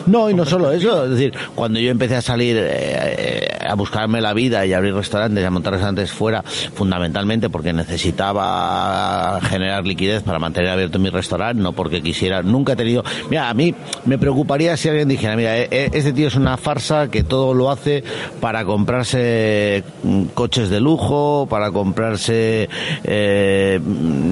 [0.07, 3.75] No, y no solo eso, es decir, cuando yo empecé a salir eh, eh, a
[3.75, 9.41] buscarme la vida y a abrir restaurantes y a montar restaurantes fuera, fundamentalmente porque necesitaba
[9.43, 13.55] generar liquidez para mantener abierto mi restaurante, no porque quisiera, nunca he tenido, mira, a
[13.55, 17.23] mí me preocuparía si alguien dijera, mira, eh, eh, este tío es una farsa que
[17.25, 18.05] todo lo hace
[18.41, 22.64] para comprarse mm, coches de lujo, para comprarse,
[23.05, 23.81] eh,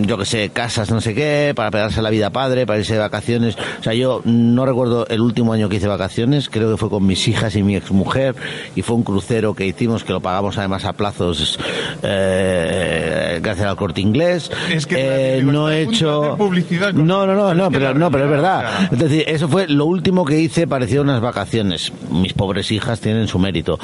[0.06, 2.98] yo que sé, casas no sé qué, para pegarse la vida padre, para irse de
[3.00, 3.56] vacaciones.
[3.80, 7.06] O sea, yo no recuerdo el último año que hice vacaciones, creo que fue con
[7.06, 8.34] mis hijas y mi exmujer,
[8.76, 11.58] y fue un crucero que hicimos, que lo pagamos además a plazos
[12.02, 14.50] eh, gracias al corte inglés.
[14.70, 16.36] Es que, Eh, digo, no he hecho...
[16.38, 18.88] publicidad con- No, no, no, no, pero, no, pero es verdad.
[18.92, 21.92] Es decir, eso fue lo último que hice parecido a unas vacaciones.
[22.10, 23.78] Mis pobres hijas tienen su mérito.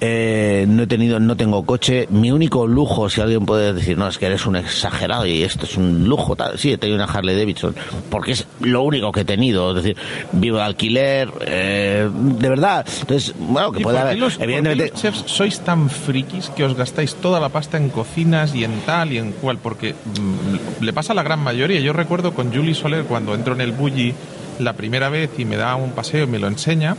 [0.00, 2.06] Eh, no he tenido, no tengo coche.
[2.10, 5.66] Mi único lujo, si alguien puede decir, no, es que eres un exagerado y esto
[5.66, 6.58] es un lujo, tal.
[6.58, 7.74] Sí, he tenido una Harley Davidson,
[8.10, 9.70] porque es lo único que he tenido.
[9.70, 9.96] Es decir,
[10.32, 12.86] vivo de alquiler, eh, de verdad.
[13.00, 14.90] Entonces, bueno, que ¿Y puede haber, los, evidentemente.
[14.90, 18.80] los chefs sois tan frikis que os gastáis toda la pasta en cocinas y en
[18.80, 19.58] tal y en cual?
[19.58, 21.80] Porque mm, le pasa a la gran mayoría.
[21.80, 24.14] Yo recuerdo con Julie Soler cuando entro en el Bulli
[24.58, 26.96] la primera vez y me da un paseo y me lo enseña,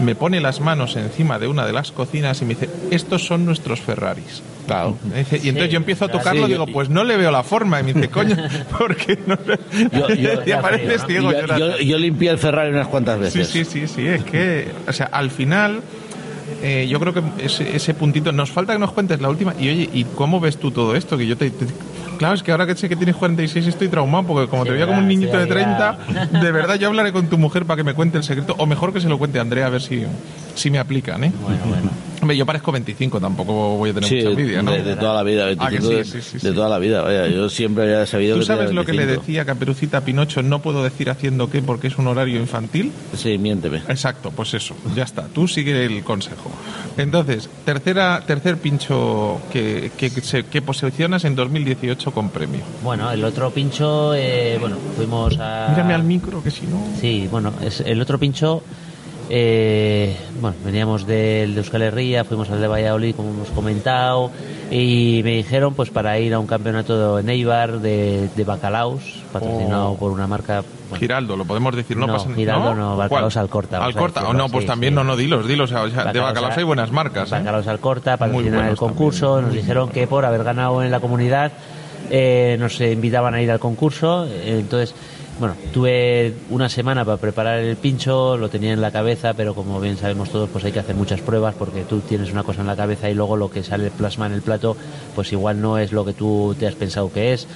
[0.00, 3.44] me pone las manos encima de una de las cocinas y me dice, estos son
[3.46, 4.42] nuestros Ferraris.
[4.66, 4.96] Claro.
[5.10, 7.04] Me dice- y entonces Sí, yo empiezo a tocarlo y Sí, digo, yo- pues no
[7.04, 7.80] le veo la forma.
[7.80, 8.36] Y me dice, coño,
[8.78, 9.58] porque no le...
[10.46, 11.06] Yo- apareces ¿no?
[11.08, 11.32] ciego.
[11.32, 11.78] yo, llorando.
[11.78, 13.48] yo- yo limpié el Ferrari unas cuantas Sí, veces.
[13.48, 15.80] sí, sí, sí, es que, o sea, al final,
[16.62, 19.68] eh, yo creo que ese, ese puntito, nos falta que nos cuentes la última, y
[19.68, 21.16] oye, ¿y cómo ves tú todo esto?
[21.16, 21.66] Que yo te, te-
[22.16, 24.74] claro, es que ahora que sé que tienes 46 estoy traumado, porque como Sí, te
[24.74, 25.98] veía como un niñito de 30,
[26.40, 28.92] de verdad yo hablaré con tu mujer para que me cuente el secreto, o mejor
[28.92, 30.04] que se lo cuente a Andrea a ver si,
[30.54, 31.32] si me aplican, ¿eh?
[31.42, 31.90] Bueno, bueno.
[32.26, 34.72] Hombre, yo parezco 25, tampoco voy a tener Sí, mucha envidia, ¿no?
[34.72, 36.54] de, de toda la vida, Ah, que 25 sí, de, sí, sí, de sí.
[36.56, 37.02] toda la vida.
[37.02, 39.22] Vaya, yo siempre había sabido ¿Tú que sabes lo que le 25.
[39.22, 40.42] decía Caperucita a Pinocho?
[40.42, 42.90] No puedo decir haciendo qué porque es un horario infantil.
[43.16, 43.78] Sí, miénteme.
[43.88, 45.28] Exacto, pues eso, ya está.
[45.28, 46.50] Tú sigue el consejo.
[46.96, 52.62] Entonces, tercera, tercer pincho que, que, se- que posicionas en 2018 con premio.
[52.82, 55.68] Bueno, el otro pincho, eh, bueno, fuimos a...
[55.70, 56.82] Mírame al micro, que si no.
[57.00, 58.62] Sí, bueno, es el otro pincho,
[59.28, 64.30] eh, bueno, veníamos del de Euskal Herria, fuimos al de Valladolid, como hemos comentado,
[64.70, 69.02] y me dijeron pues para ir a un campeonato en Eibar de, de bacalaos,
[69.32, 69.96] patrocinado Oh.
[69.96, 70.62] por una marca...
[70.88, 73.42] bueno, Giraldo, lo podemos decir, no, No, pasa Giraldo no, Bacalaos ¿Cuál?
[73.44, 74.94] Alcorta, Alcorta, o decirlo, no, pues sí, también, sí.
[74.96, 75.70] no, no, dilos, dilos.
[75.72, 77.28] o sea, de Bacalaos bacalaos Al- hay buenas marcas.
[77.32, 77.34] ¿eh?
[77.36, 81.52] Bacalaos Alcorta, patrocinan el concurso, nos dijeron que por haber ganado en la comunidad
[82.10, 84.94] eh, nos invitaban a ir al concurso, eh, entonces...
[85.38, 89.78] Bueno, tuve una semana para preparar el pincho, lo tenía en la cabeza, pero como
[89.80, 92.66] bien sabemos todos, pues hay que hacer muchas pruebas porque tú tienes una cosa en
[92.66, 94.78] la cabeza y luego lo que sale plasma en el plato,
[95.14, 97.46] pues igual no es lo que tú te has pensado que es.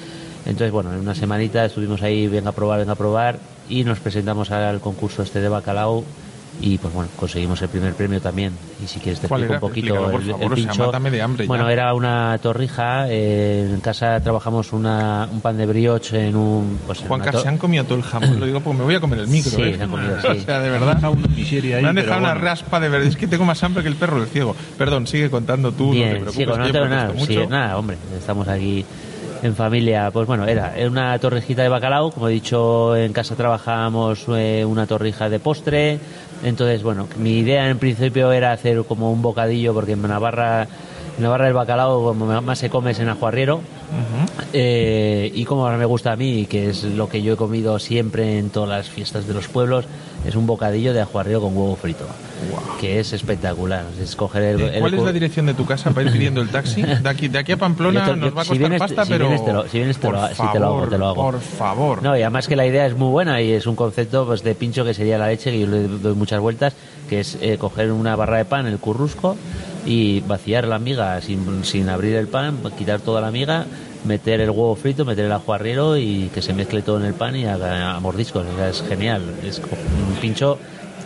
[0.44, 3.38] Entonces, bueno, en una semanita estuvimos ahí, venga a probar, venga a probar,
[3.70, 6.04] y nos presentamos al concurso este de bacalao
[6.62, 8.52] y pues bueno, conseguimos el primer premio también.
[8.82, 10.90] Y si quieres te ¿Cuál explico un poquito por el, el favor, o sea, pincho.
[11.10, 11.48] de hambre ya.
[11.48, 16.78] bueno, era una torrija, eh, en casa trabajamos una, un pan de brioche en un...
[16.86, 19.20] Pues to- se han comido todo el jamón, lo digo porque me voy a comer
[19.20, 19.50] el micro.
[19.52, 19.74] Sí, ¿eh?
[19.76, 20.98] se han comido, O sea, de verdad.
[21.10, 22.44] Una miseria ahí, Me han dejado una bueno.
[22.44, 23.06] raspa de verdad.
[23.08, 24.54] Es que tengo más hambre que el perro del ciego.
[24.76, 25.86] Perdón, sigue contando tú.
[25.86, 28.84] no te Bien, preocupes, sigo, no tengo nada, sí, nada, hombre, estamos aquí
[29.42, 30.10] en familia.
[30.10, 34.64] Pues bueno, era, era una torrijita de bacalao, como he dicho, en casa trabajábamos eh,
[34.66, 35.98] una torrija de postre.
[36.42, 40.66] Entonces, bueno, mi idea en principio era hacer como un bocadillo, porque en Navarra,
[41.16, 43.60] en Navarra el bacalao como más se come es en ajuarriero.
[44.52, 47.78] Eh, y como ahora me gusta a mí, que es lo que yo he comido
[47.78, 49.84] siempre en todas las fiestas de los pueblos,
[50.24, 52.04] es un bocadillo de ajuarriero con huevo frito,
[52.80, 53.84] que es espectacular.
[54.02, 56.48] Es coger el, el ¿Cuál es la dirección de tu casa para ir pidiendo el
[56.50, 56.82] taxi?
[56.82, 59.12] De aquí, de aquí a Pamplona Yo nos va a si costar vienes- pasta, si
[59.12, 59.28] pero.
[59.28, 61.22] vienes te lo- si vienes te por lo- favor, te lo hago, te lo hago.
[61.22, 62.02] Por favor.
[62.02, 64.54] No, y además que la idea es muy buena y es un concepto pues de
[64.54, 66.74] pincho que sería la leche, que yo le doy muchas vueltas,
[67.08, 69.36] que es eh, coger una barra de pan, el currusco,
[69.86, 73.64] y vaciar la miga sin, sin abrir el pan, quitar toda la miga,
[74.04, 77.36] meter el huevo frito, meter el ajuarriero y que se mezcle todo en el pan
[77.36, 78.46] y haga mordiscos.
[78.46, 79.22] O sea, es genial.
[79.44, 80.58] Es un pincho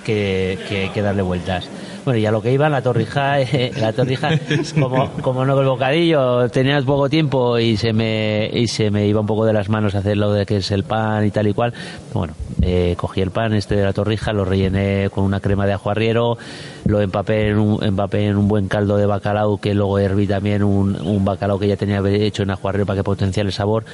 [0.04, 1.68] que, que hay que darle vueltas.
[2.04, 4.30] Bueno, y a lo que iba, la torrija, eh, la torrija,
[4.78, 9.20] como, como no el bocadillo, tenías poco tiempo y se me y se me iba
[9.20, 11.54] un poco de las manos hacer lo de que es el pan y tal y
[11.54, 11.72] cual.
[12.12, 15.72] Bueno, eh, cogí el pan este de la torrija, lo rellené con una crema de
[15.72, 16.36] ajuarriero,
[16.84, 20.62] lo empapé en un, empapé en un buen caldo de bacalao que luego herví también
[20.62, 23.84] un, un bacalao que ya tenía hecho en ajuarriero para que potenciara el sabor.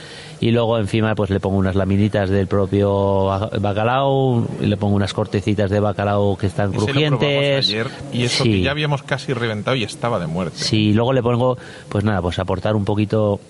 [0.41, 3.27] Y luego encima pues le pongo unas laminitas del propio
[3.61, 7.69] bacalao le pongo unas cortecitas de bacalao que están crujientes.
[7.69, 8.51] ayer y eso Sí.
[8.51, 10.57] que ya habíamos casi reventado y estaba de muerte.
[10.59, 11.57] Sí, luego le pongo,
[11.89, 13.41] pues nada, pues aportar un poquito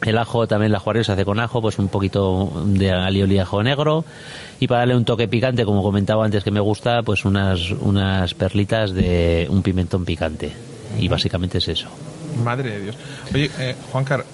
[0.00, 3.38] El ajo también, el ajo se hace con ajo, pues un poquito de alioli y
[3.40, 4.04] ajo negro.
[4.60, 8.32] Y para darle un toque picante, como comentaba antes que me gusta, pues unas, unas
[8.34, 10.52] perlitas de un pimentón picante.
[11.00, 11.88] Y básicamente es eso.
[12.44, 12.96] Madre de Dios.
[13.34, 14.24] Oye, eh, Juancar,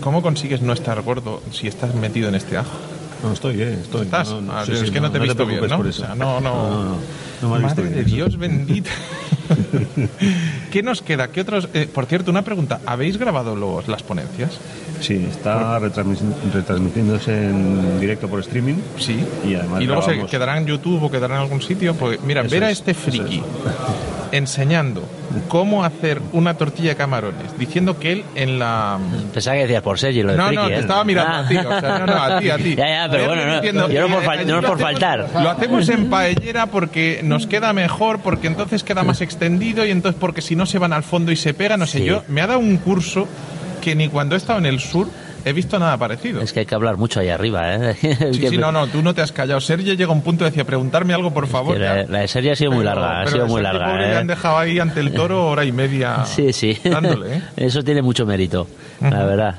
[0.00, 2.70] ¿cómo consigues no estar gordo si estás metido en este ajo?
[3.22, 3.78] No, estoy, ¿eh?
[3.82, 4.02] Estoy.
[4.02, 4.30] ¿Estás?
[4.30, 5.76] No, no, Ah, sí, es sí, que no, te he visto bien, preocupes ¿no?
[5.76, 6.04] por O eso.
[6.06, 6.54] sea, no, no.
[6.70, 6.84] No,
[7.42, 8.04] no, no has visto Madre bien, de.
[8.04, 8.90] Dios bendito.
[10.70, 11.28] ¿Qué nos queda?
[11.28, 11.68] ¿Qué otros?
[11.74, 12.80] eh, por cierto, una pregunta.
[12.86, 14.52] ¿Habéis grabado los, las ponencias?
[15.00, 18.76] Sí, está retransmis- retransmitiéndose en directo por streaming.
[18.98, 19.24] Sí.
[19.46, 21.94] Y además luego se grabamos- quedará en YouTube o quedará en algún sitio.
[21.94, 23.42] Pues mira, Eso ver a es, este eso friki es.
[24.32, 25.02] enseñando
[25.48, 28.98] cómo hacer una tortilla de camarones, diciendo que él en la
[29.32, 30.78] Pensaba que decías por Sergi lo de No, friki, no, te ¿eh?
[30.80, 31.38] estaba mirando Ah.
[31.40, 32.74] a ti, o sea, no, no, a ti, a ti.
[32.76, 35.26] Ya, ya, pero bueno, no, diciendo, yo no por fal- no allí por faltar.
[35.34, 40.18] Lo hacemos en paellera porque nos queda mejor, porque entonces queda más extendido y entonces
[40.20, 42.04] porque si no se van al fondo y se pegan, no sé, Sí.
[42.04, 43.28] yo me ha dado un curso
[43.80, 45.08] que ni cuando he estado en el sur
[45.44, 46.40] he visto nada parecido.
[46.40, 47.94] Es que hay que hablar mucho ahí arriba, ¿eh?
[48.32, 49.60] Sí, sí, no, no, tú no te has callado.
[49.60, 51.74] Sergio llega a un punto de decir, preguntarme algo, por favor.
[51.74, 53.86] Que la, la de Sergi ha sido muy larga, ha sido muy larga.
[53.86, 54.16] pobre, Le ¿eh?
[54.16, 56.78] han dejado ahí ante el toro hora y media Sí, sí.
[56.84, 57.42] dándole, ¿eh?
[57.56, 58.66] Eso tiene mucho mérito,
[59.00, 59.54] la verdad.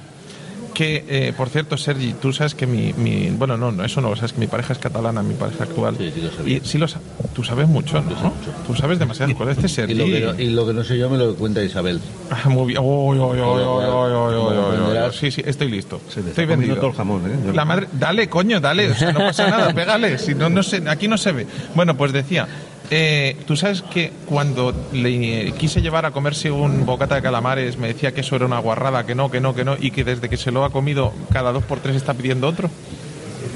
[0.81, 4.09] Que, eh, por cierto, Sergi, tú sabes que mi, mi- Bueno, no, no, eso no
[4.09, 5.95] lo sabes, que mi pareja es catalana, mi pareja actual.
[5.95, 6.57] Sí, sí lo sabía.
[6.57, 6.87] Y sí lo
[7.35, 8.33] Tú sabes mucho, ¿no?
[8.65, 9.57] Tú sabes demasiadas cosas.
[9.57, 9.93] Este Y Sergi...
[9.93, 11.99] lo, que no, y lo que no sé yo me lo cuenta Isabel.
[12.31, 12.79] Ah, muy bien.
[12.83, 15.11] Uy, uy, uy.
[15.13, 16.01] Sí, sí, estoy listo.
[16.09, 16.75] Se Estoy vendido.
[16.77, 17.51] todo el jamón, ¿eh?
[17.53, 20.81] La madre, dale, coño, dale, o sea, no pasa nada, pégale, si no, no se,
[20.89, 21.45] aquí no se ve.
[21.75, 22.47] Bueno, pues decía,
[22.91, 27.87] eh, tú sabes que cuando le quise llevar a comerse un bocata de calamares, me
[27.87, 30.27] decía que eso era una guarrada, que no, que no, que no, y que desde
[30.29, 32.69] que se lo ha comido cada dos por tres está pidiendo otro.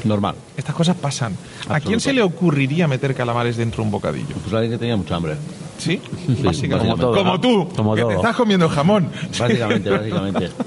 [0.05, 0.35] Normal.
[0.55, 1.35] Estas cosas pasan.
[1.67, 4.35] ¿A quién se le ocurriría meter calamares dentro de un bocadillo?
[4.41, 5.35] Pues alguien que tenía mucha hambre.
[5.77, 5.99] ¿Sí?
[6.43, 6.91] básicamente.
[7.01, 7.39] Como, Como todo, ¿no?
[7.67, 8.09] tú, Como que todo.
[8.11, 9.09] te estás comiendo jamón.
[9.37, 10.49] Básicamente, básicamente.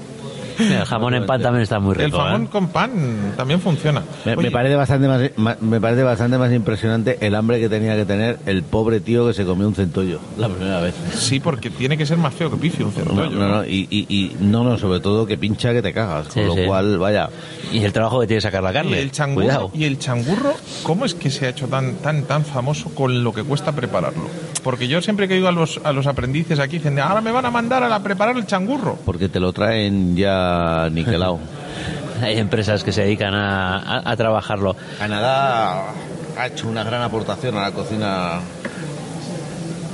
[0.79, 2.47] El jamón en pan también está muy El rico, jamón ¿eh?
[2.51, 2.91] con pan
[3.37, 4.03] también funciona.
[4.25, 8.05] Me, me parece bastante más, me parece bastante más impresionante el hambre que tenía que
[8.05, 10.93] tener el pobre tío que se comió un centollo la primera vez.
[11.15, 13.29] Sí, porque tiene que ser más feo que pifio un No, centollo.
[13.31, 16.27] no, no, y, y- y- no, no, sobre todo que pincha que te cagas.
[16.27, 16.65] Sí, con lo sí.
[16.65, 17.29] cual, vaya.
[17.71, 18.99] Y el trabajo que tiene sacar la Y carne.
[18.99, 19.71] el changurro, Cuidado.
[19.73, 20.53] y el changurro,
[20.83, 24.23] ¿cómo es que se ha hecho tan tan tan famoso con lo que cuesta prepararlo?
[24.63, 27.45] Porque yo siempre que digo a los a los aprendices aquí dicen, ahora me van
[27.45, 28.97] a mandar a la preparar el changurro.
[29.05, 30.48] Porque te lo traen ya
[30.91, 31.39] niquelado.
[32.21, 34.75] Hay empresas que se dedican a, a- a trabajarlo.
[34.97, 35.83] Canadá
[36.37, 38.39] ha hecho una gran aportación a la cocina.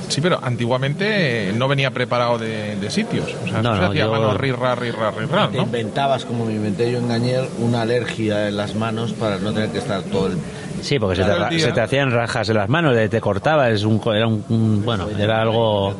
[0.07, 3.25] Sí, pero antiguamente eh, no venía preparado de, de sitios.
[3.43, 5.63] O sea, No, se no, hacía yo- mano rirra, rirra, rirra, Te ¿no?
[5.63, 9.69] inventabas, como me inventé yo en Gañer, una alergia en las manos para no tener
[9.69, 10.37] que estar todo el...
[10.81, 13.97] Sí, porque se te, el se hacían rajas en las manos, te cortaba, es un,
[13.97, 15.95] co- era un, un- bueno, era algo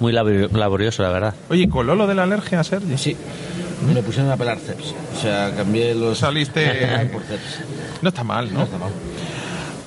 [0.00, 1.34] muy labor- laborioso, la verdad.
[1.50, 2.96] Oye, ¿coló lo de la alergia, Sergi?
[2.98, 3.16] Sí,
[3.92, 4.94] me pusieron a pelar ceps.
[5.16, 6.18] O sea, cambié los...
[6.18, 7.08] Saliste...
[7.12, 7.60] por ceps.
[8.02, 8.60] No está mal, ¿no?
[8.60, 8.90] No está mal.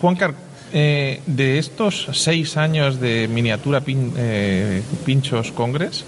[0.02, 0.34] Juan Car,
[0.74, 6.04] eh, de estos seis años de miniatura pin- eh, pinchos congres,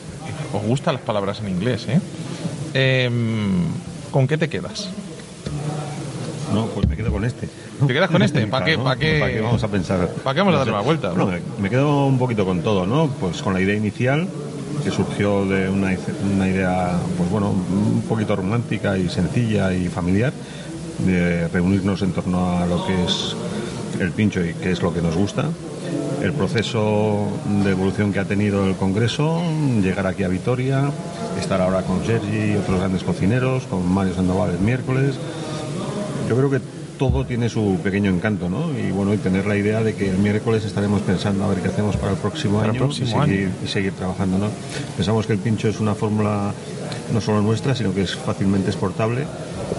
[0.54, 2.00] os gustan las palabras en inglés, ¿eh?
[2.74, 3.64] Em,
[4.12, 4.90] ¿Con qué te quedas?
[6.54, 7.48] No, pues me quedo con este.
[7.86, 8.46] ¿Te quedas con este?
[8.48, 10.08] ¿Para qué, Claro, pa' qué- ¿Para qué vamos a pensar?
[10.24, 11.10] ¿Para qué vamos a darle una vuelta?
[11.10, 13.08] Bueno, me, me quedo un poquito con todo, ¿no?
[13.20, 14.28] Pues con la idea inicial,
[14.84, 15.96] que surgió de una,
[16.34, 20.34] una idea, pues bueno, un poquito romántica y sencilla y familiar,
[21.06, 23.36] de reunirnos en torno a lo que es
[24.00, 25.46] el pincho y qué es lo que nos gusta.
[26.22, 27.28] El proceso
[27.64, 29.42] de evolución que ha tenido el Congreso,
[29.82, 30.92] llegar aquí a Vitoria,
[31.40, 35.16] estar ahora con Sergi y otros grandes cocineros, con Mario Sandoval el miércoles,
[36.28, 36.60] yo creo que
[37.00, 38.78] todo tiene su pequeño encanto, ¿no?
[38.78, 41.70] Y bueno, y tener la idea de que el miércoles estaremos pensando a ver qué
[41.70, 44.50] hacemos para el próximo Para el año, próximo y, seguir, y seguir trabajando, ¿no?
[44.96, 46.54] Pensamos que el pincho es una fórmula
[47.14, 49.26] no solo nuestra, sino que es fácilmente exportable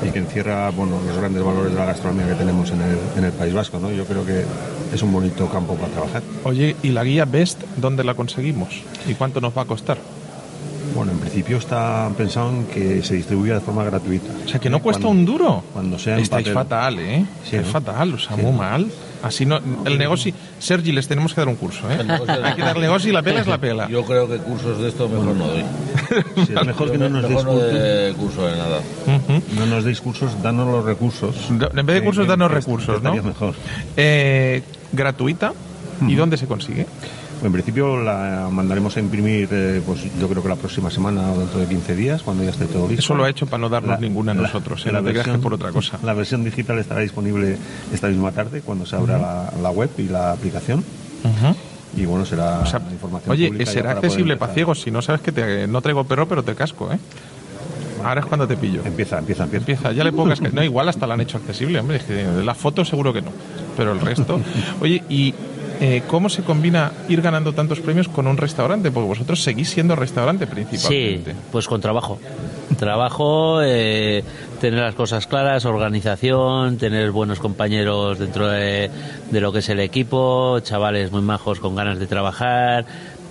[0.03, 3.25] y que encierra, bueno, los grandes valores de la gastronomía que tenemos en el, en
[3.25, 3.93] el País Vasco, ¿no?
[3.93, 4.45] Yo creo que
[4.93, 6.23] es un bonito campo para trabajar.
[6.45, 8.83] Oye, ¿y la guía Best dónde la conseguimos?
[9.07, 9.99] ¿Y cuánto nos va a costar?
[10.95, 14.31] Bueno, en principio está pensado en que se distribuya de forma gratuita.
[14.45, 14.81] O sea, que no ¿Eh?
[14.81, 15.65] cuesta Cuando- un duro.
[15.73, 16.55] Cuando sea en Estáis papel.
[16.55, 17.25] fatal, ¿eh?
[17.43, 17.73] Sí, Estáis ¿no?
[17.73, 18.43] fatal, o sea, Sí.
[18.43, 18.87] muy mal.
[19.23, 19.61] Así no...
[19.85, 20.33] El negocio...
[20.59, 21.99] Sergi, les tenemos que dar un curso, ¿eh?
[22.43, 23.87] Hay que dar negocio y la pela es la pela.
[23.89, 25.65] Yo creo que cursos de esto mejor no doy.
[26.47, 28.81] Sí, es mejor que no nos deis cursos, de curso de nada.
[29.57, 31.37] No nos deis cursos, danos los recursos.
[31.51, 33.15] En vez de cursos, Que- danos recursos, ¿no?
[33.15, 33.55] mejor.
[33.97, 34.63] Eh,
[34.93, 35.53] gratuita.
[36.07, 36.87] ¿Y dónde se consigue?
[37.43, 41.39] En principio la mandaremos a imprimir, eh, pues yo creo que la próxima semana o
[41.39, 43.01] dentro de 15 días, cuando ya esté todo listo.
[43.01, 44.93] Eso lo ha hecho para no darnos ninguna a la- nosotros, ¿eh?
[44.93, 45.99] la creas que versión- por otra cosa.
[46.03, 47.57] La versión digital estará disponible
[47.95, 50.85] esta misma tarde cuando se abra la, la web y la aplicación.
[51.97, 54.81] Y bueno, será O sea, información oye, pública será accesible para ciegos.
[54.83, 56.99] Si no sabes que te- no traigo perro, pero te casco, ¿eh?
[58.05, 58.83] Ahora es cuando te pillo.
[58.85, 59.63] Empieza, empieza, empieza.
[59.73, 61.97] Empieza, ya le puedo cascar- No, igual hasta la han hecho accesible, hombre.
[61.97, 63.31] Es que la foto seguro que no.
[63.77, 64.41] Pero el resto.
[64.81, 65.35] Oye, ¿y
[65.81, 68.91] eh, cómo se combina ir ganando tantos premios con un restaurante?
[68.91, 71.35] Porque vosotros seguís siendo restaurante Sí, principalmente.
[71.51, 72.19] pues con trabajo.
[72.79, 74.23] Trabajo, eh,
[74.61, 78.91] tener las cosas claras, organización, tener buenos compañeros dentro de,
[79.31, 82.87] de lo que es el equipo, chavales muy majos con ganas de trabajar.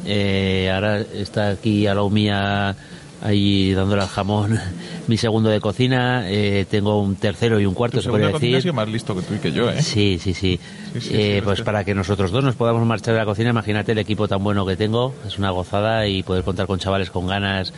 [0.05, 2.75] Eh, ahora está aquí a la mía
[3.21, 4.59] ahí dándole al jamón
[5.07, 6.23] mi segundo de cocina.
[6.29, 8.11] Eh, tengo un tercero y un cuarto, Tu se ha
[8.49, 8.73] decir.
[8.73, 9.81] más listo que tú y que yo, ¿eh?
[9.81, 10.59] Sí, sí, sí.
[10.93, 13.91] Sí, sí, Eh, pues para que nosotros dos nos podamos marchar de la cocina, imagínate
[13.91, 17.27] el equipo tan bueno que tengo, es una gozada y poder contar con chavales con
[17.27, 17.73] ganas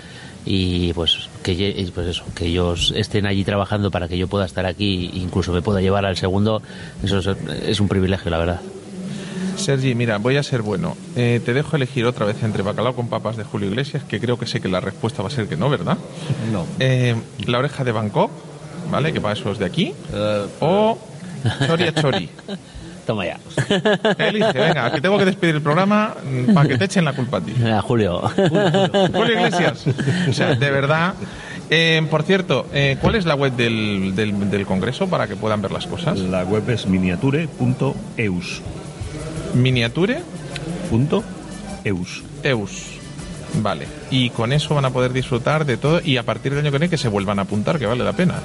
[0.46, 4.66] y pues que pues eso, que ellos estén allí trabajando para que yo pueda estar
[4.66, 6.62] aquí, incluso me pueda llevar al segundo,
[7.04, 7.28] eso es,
[7.68, 8.62] es un privilegio, la verdad.
[9.62, 10.96] Sergi, mira, voy a ser bueno.
[11.16, 14.38] Eh, te dejo elegir otra vez entre bacalao con papas de Julio Iglesias, que creo
[14.38, 15.98] que sé que la respuesta va a ser que no, ¿verdad?
[16.52, 16.66] No.
[16.80, 18.32] Eh, la oreja de Bangkok,
[18.92, 19.14] ¿vale?
[19.14, 19.94] Que para eso es de aquí.
[20.14, 20.98] Eh, O
[21.68, 22.30] chori a chori.
[23.06, 23.40] Toma ya.
[24.18, 26.16] Elige, venga, que tengo que despedir el programa
[26.54, 27.54] para que te echen la culpa a ti.
[27.58, 28.22] Mira, Julio.
[28.36, 29.86] Julio Iglesias.
[30.30, 31.14] O sea, de verdad.
[31.74, 35.62] Eh, por cierto, eh, ¿cuál es la web del, del, del Congreso para que puedan
[35.62, 36.20] ver las cosas?
[36.20, 38.62] La web es miniature.eus.
[39.54, 40.22] Miniature
[40.90, 41.24] Punto
[41.84, 42.24] eus.
[42.44, 42.84] Eus.
[43.62, 43.86] Vale.
[44.12, 46.78] Y con eso van a poder disfrutar de todo y a partir del año que
[46.78, 48.36] viene que se vuelvan a apuntar, que vale la pena.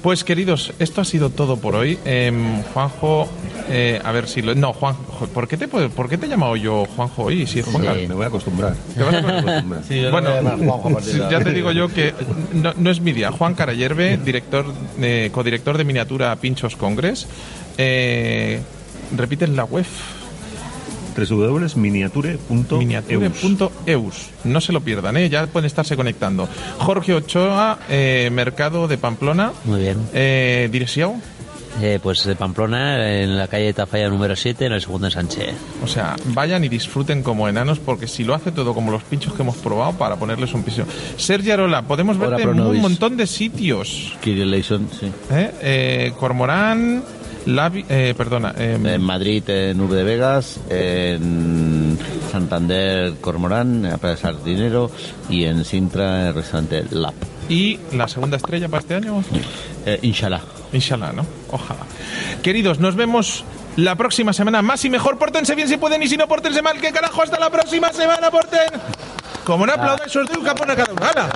[0.00, 1.98] Pues queridos, esto ha sido todo por hoy.
[2.04, 3.28] Em, Juanjo,
[3.68, 4.54] eh, a ver si lo...
[4.54, 4.94] No, Juan,
[5.34, 7.46] ¿por qué te, puedo- ¿por qué te he llamado yo Juanjo hoy?
[7.48, 8.06] Si es Juan Sí.
[8.06, 8.74] Me voy a acostumbrar.
[8.94, 9.82] ¿Te vas a acostumbrar.
[9.88, 11.00] Sí, Bueno, Juanjo
[11.30, 12.14] ya te digo yo que
[12.52, 13.32] no, no es mi día.
[13.32, 14.66] Juan Carayerbe, director,
[15.00, 17.26] eh, codirector de miniatura Pinchos Congress.
[17.76, 18.60] Eh,
[19.16, 19.86] repiten la web
[21.16, 22.78] www.miniature.eus.
[22.78, 24.30] miniature.eus.
[24.44, 25.28] No se lo pierdan, ¿eh?
[25.28, 26.48] ya pueden estarse conectando.
[26.78, 29.52] Jorge Ochoa, eh, Mercado de Pamplona.
[29.64, 29.98] Muy bien.
[30.12, 31.20] Eh, dirección,
[31.80, 35.54] Eh, pues de Pamplona, en la calle Tafalla número 7, en el segundo ensanche.
[35.82, 39.32] o sea, vayan y disfruten como enanos, porque si lo hace todo como los pinchos
[39.32, 40.84] que hemos probado, para ponerles un piso.
[41.16, 44.12] Sergi Arola, podemos verte en un montón de sitios.
[44.20, 45.10] Kirill Leison, sí.
[45.30, 45.50] ¿eh?
[45.62, 47.02] Eh, Cormorán,
[47.46, 51.98] Lavi- eh, perdona, eh, En Madrid, en Urbe de Vegas, en
[52.30, 54.90] Santander, Cormorán, a Plaza Sardinero
[55.28, 57.14] y en Sintra, el restaurante Lap.
[57.48, 59.22] y la segunda estrella para este año.
[59.84, 60.40] Eh, inshallah.
[60.72, 61.26] Inshallah, ¿no?
[61.50, 61.80] Ojalá.
[62.42, 63.44] Queridos, nos vemos
[63.76, 64.62] la próxima semana.
[64.62, 66.80] Más y mejor, pórtense bien si pueden y si no, pórtense mal.
[66.80, 67.22] ¿Qué carajo?
[67.22, 68.60] Hasta la próxima semana, porten.
[69.44, 71.02] Como no aplaudáis, os doy un capón a cada uno.
[71.04, 71.28] ¡Hala!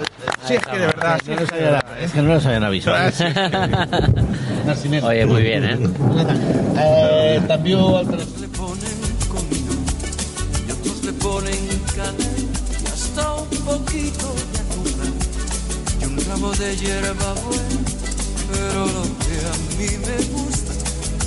[0.46, 1.18] Sí, es que de verdad.
[1.24, 2.96] sí No que- habían, es que no nos habían avisado.
[5.08, 5.78] Oye, muy bien, ¿eh?
[6.78, 8.96] Eh, también al le ponen
[9.28, 9.72] comino
[10.68, 12.26] y otros le ponen canela
[12.82, 15.12] y hasta un poquito de azúcar
[16.00, 17.80] y un ramo de hierba buena.
[18.52, 20.72] Pero lo que a mí me gusta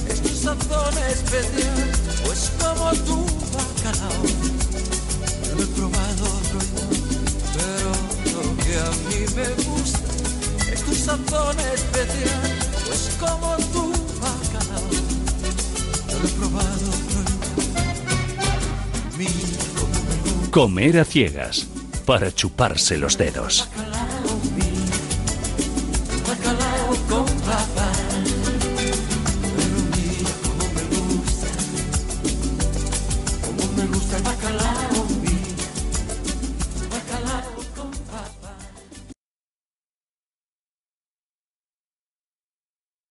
[0.10, 1.92] es tu sazón especial,
[2.26, 4.24] pues como tu bacalao.
[5.46, 6.39] Yo lo he probado
[8.70, 10.00] que a mí me gusta
[10.72, 12.42] es tu sazón especial,
[12.86, 13.92] pues como tu
[14.22, 14.90] bacalao.
[16.10, 16.90] Yo lo he probado
[19.18, 21.68] me gusta Comer a ciegas
[22.06, 23.68] para chuparse los dedos.